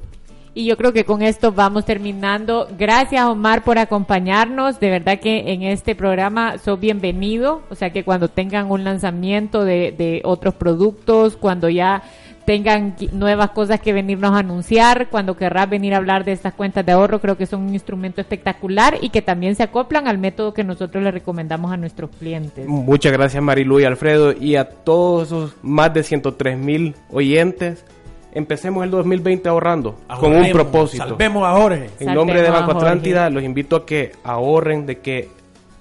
Y 0.55 0.65
yo 0.65 0.77
creo 0.77 0.91
que 0.91 1.05
con 1.05 1.21
esto 1.21 1.51
vamos 1.51 1.85
terminando. 1.85 2.67
Gracias 2.77 3.23
Omar 3.25 3.63
por 3.63 3.77
acompañarnos. 3.77 4.79
De 4.79 4.89
verdad 4.89 5.19
que 5.19 5.53
en 5.53 5.61
este 5.61 5.95
programa 5.95 6.57
sos 6.57 6.79
bienvenido. 6.79 7.61
O 7.69 7.75
sea 7.75 7.91
que 7.91 8.03
cuando 8.03 8.29
tengan 8.29 8.71
un 8.71 8.83
lanzamiento 8.83 9.63
de, 9.63 9.93
de 9.95 10.21
otros 10.25 10.55
productos, 10.55 11.37
cuando 11.37 11.69
ya 11.69 12.01
tengan 12.49 12.95
nuevas 13.11 13.51
cosas 13.51 13.79
que 13.79 13.93
venirnos 13.93 14.31
a 14.31 14.39
anunciar, 14.39 15.09
cuando 15.09 15.37
querrás 15.37 15.69
venir 15.69 15.93
a 15.93 15.97
hablar 15.97 16.25
de 16.25 16.31
estas 16.31 16.51
cuentas 16.51 16.83
de 16.83 16.93
ahorro, 16.93 17.21
creo 17.21 17.37
que 17.37 17.45
son 17.45 17.61
un 17.61 17.75
instrumento 17.75 18.21
espectacular 18.21 18.97
y 19.01 19.09
que 19.09 19.21
también 19.21 19.53
se 19.53 19.61
acoplan 19.61 20.07
al 20.07 20.17
método 20.17 20.51
que 20.51 20.63
nosotros 20.63 21.03
le 21.03 21.11
recomendamos 21.11 21.71
a 21.71 21.77
nuestros 21.77 22.09
clientes. 22.09 22.67
Muchas 22.67 23.11
gracias 23.11 23.43
Marilu 23.43 23.81
y 23.81 23.83
Alfredo 23.83 24.33
y 24.33 24.55
a 24.55 24.67
todos 24.67 25.27
esos 25.27 25.57
más 25.61 25.93
de 25.93 26.01
103 26.01 26.57
mil 26.57 26.95
oyentes. 27.11 27.85
Empecemos 28.31 28.83
el 28.83 28.89
2020 28.89 29.47
ahorrando 29.47 29.99
con 30.19 30.35
un 30.35 30.49
propósito. 30.51 31.07
Salvemos 31.07 31.47
a 31.47 31.51
Jorge. 31.51 31.91
En 31.99 32.15
nombre 32.15 32.41
de 32.41 32.49
Banco. 32.49 32.71
Atlántida 32.71 33.29
los 33.29 33.43
invito 33.43 33.75
a 33.75 33.85
que 33.85 34.13
ahorren, 34.23 34.87
de 34.87 34.97
que 34.97 35.29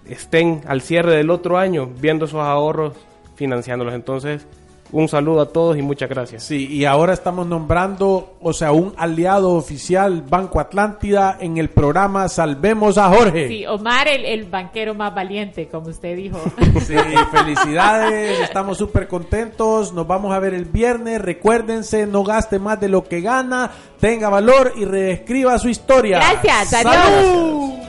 estén 0.06 0.60
al 0.66 0.82
cierre 0.82 1.16
del 1.16 1.30
otro 1.30 1.56
año 1.56 1.88
viendo 1.98 2.26
esos 2.26 2.42
ahorros, 2.42 2.92
financiándolos. 3.36 3.94
Entonces, 3.94 4.46
un 4.92 5.08
saludo 5.08 5.40
a 5.42 5.46
todos 5.46 5.76
y 5.76 5.82
muchas 5.82 6.08
gracias. 6.08 6.44
Sí, 6.44 6.66
y 6.66 6.84
ahora 6.84 7.12
estamos 7.12 7.46
nombrando, 7.46 8.34
o 8.40 8.52
sea, 8.52 8.72
un 8.72 8.94
aliado 8.96 9.52
oficial 9.52 10.22
Banco 10.22 10.60
Atlántida 10.60 11.36
en 11.40 11.58
el 11.58 11.68
programa 11.68 12.28
Salvemos 12.28 12.96
a 12.98 13.08
Jorge. 13.08 13.48
Sí, 13.48 13.66
Omar, 13.66 14.08
el, 14.08 14.24
el 14.24 14.44
banquero 14.44 14.94
más 14.94 15.14
valiente, 15.14 15.68
como 15.68 15.88
usted 15.88 16.16
dijo. 16.16 16.38
Sí, 16.88 16.94
felicidades, 17.32 18.40
estamos 18.40 18.78
súper 18.78 19.08
contentos, 19.08 19.92
nos 19.92 20.06
vamos 20.06 20.32
a 20.32 20.38
ver 20.38 20.54
el 20.54 20.64
viernes, 20.64 21.20
recuérdense, 21.20 22.06
no 22.06 22.24
gaste 22.24 22.58
más 22.58 22.80
de 22.80 22.88
lo 22.88 23.04
que 23.04 23.20
gana, 23.20 23.70
tenga 24.00 24.28
valor 24.30 24.72
y 24.76 24.84
reescriba 24.84 25.58
su 25.58 25.68
historia. 25.68 26.18
Gracias, 26.18 26.72
adiós. 26.72 26.94
¡Salud! 26.94 27.87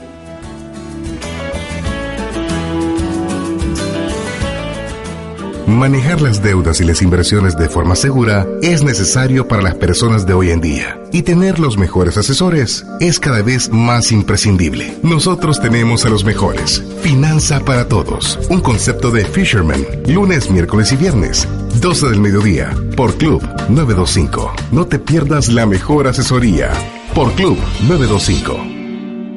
Manejar 5.70 6.20
las 6.20 6.42
deudas 6.42 6.80
y 6.80 6.84
las 6.84 7.00
inversiones 7.00 7.56
de 7.56 7.68
forma 7.68 7.94
segura 7.94 8.44
es 8.60 8.82
necesario 8.82 9.46
para 9.46 9.62
las 9.62 9.76
personas 9.76 10.26
de 10.26 10.32
hoy 10.32 10.50
en 10.50 10.60
día 10.60 11.00
y 11.12 11.22
tener 11.22 11.60
los 11.60 11.78
mejores 11.78 12.16
asesores 12.16 12.84
es 12.98 13.20
cada 13.20 13.40
vez 13.42 13.70
más 13.70 14.10
imprescindible. 14.10 14.98
Nosotros 15.04 15.60
tenemos 15.60 16.04
a 16.04 16.08
los 16.08 16.24
mejores. 16.24 16.82
Finanza 17.02 17.60
para 17.60 17.86
todos. 17.86 18.38
Un 18.50 18.60
concepto 18.60 19.12
de 19.12 19.24
Fisherman. 19.24 19.86
Lunes, 20.08 20.50
miércoles 20.50 20.90
y 20.92 20.96
viernes. 20.96 21.46
12 21.80 22.08
del 22.08 22.20
mediodía. 22.20 22.74
Por 22.96 23.14
Club 23.14 23.40
925. 23.68 24.52
No 24.72 24.86
te 24.86 24.98
pierdas 24.98 25.48
la 25.48 25.66
mejor 25.66 26.08
asesoría. 26.08 26.72
Por 27.14 27.32
Club 27.34 27.56
925. 27.86 28.79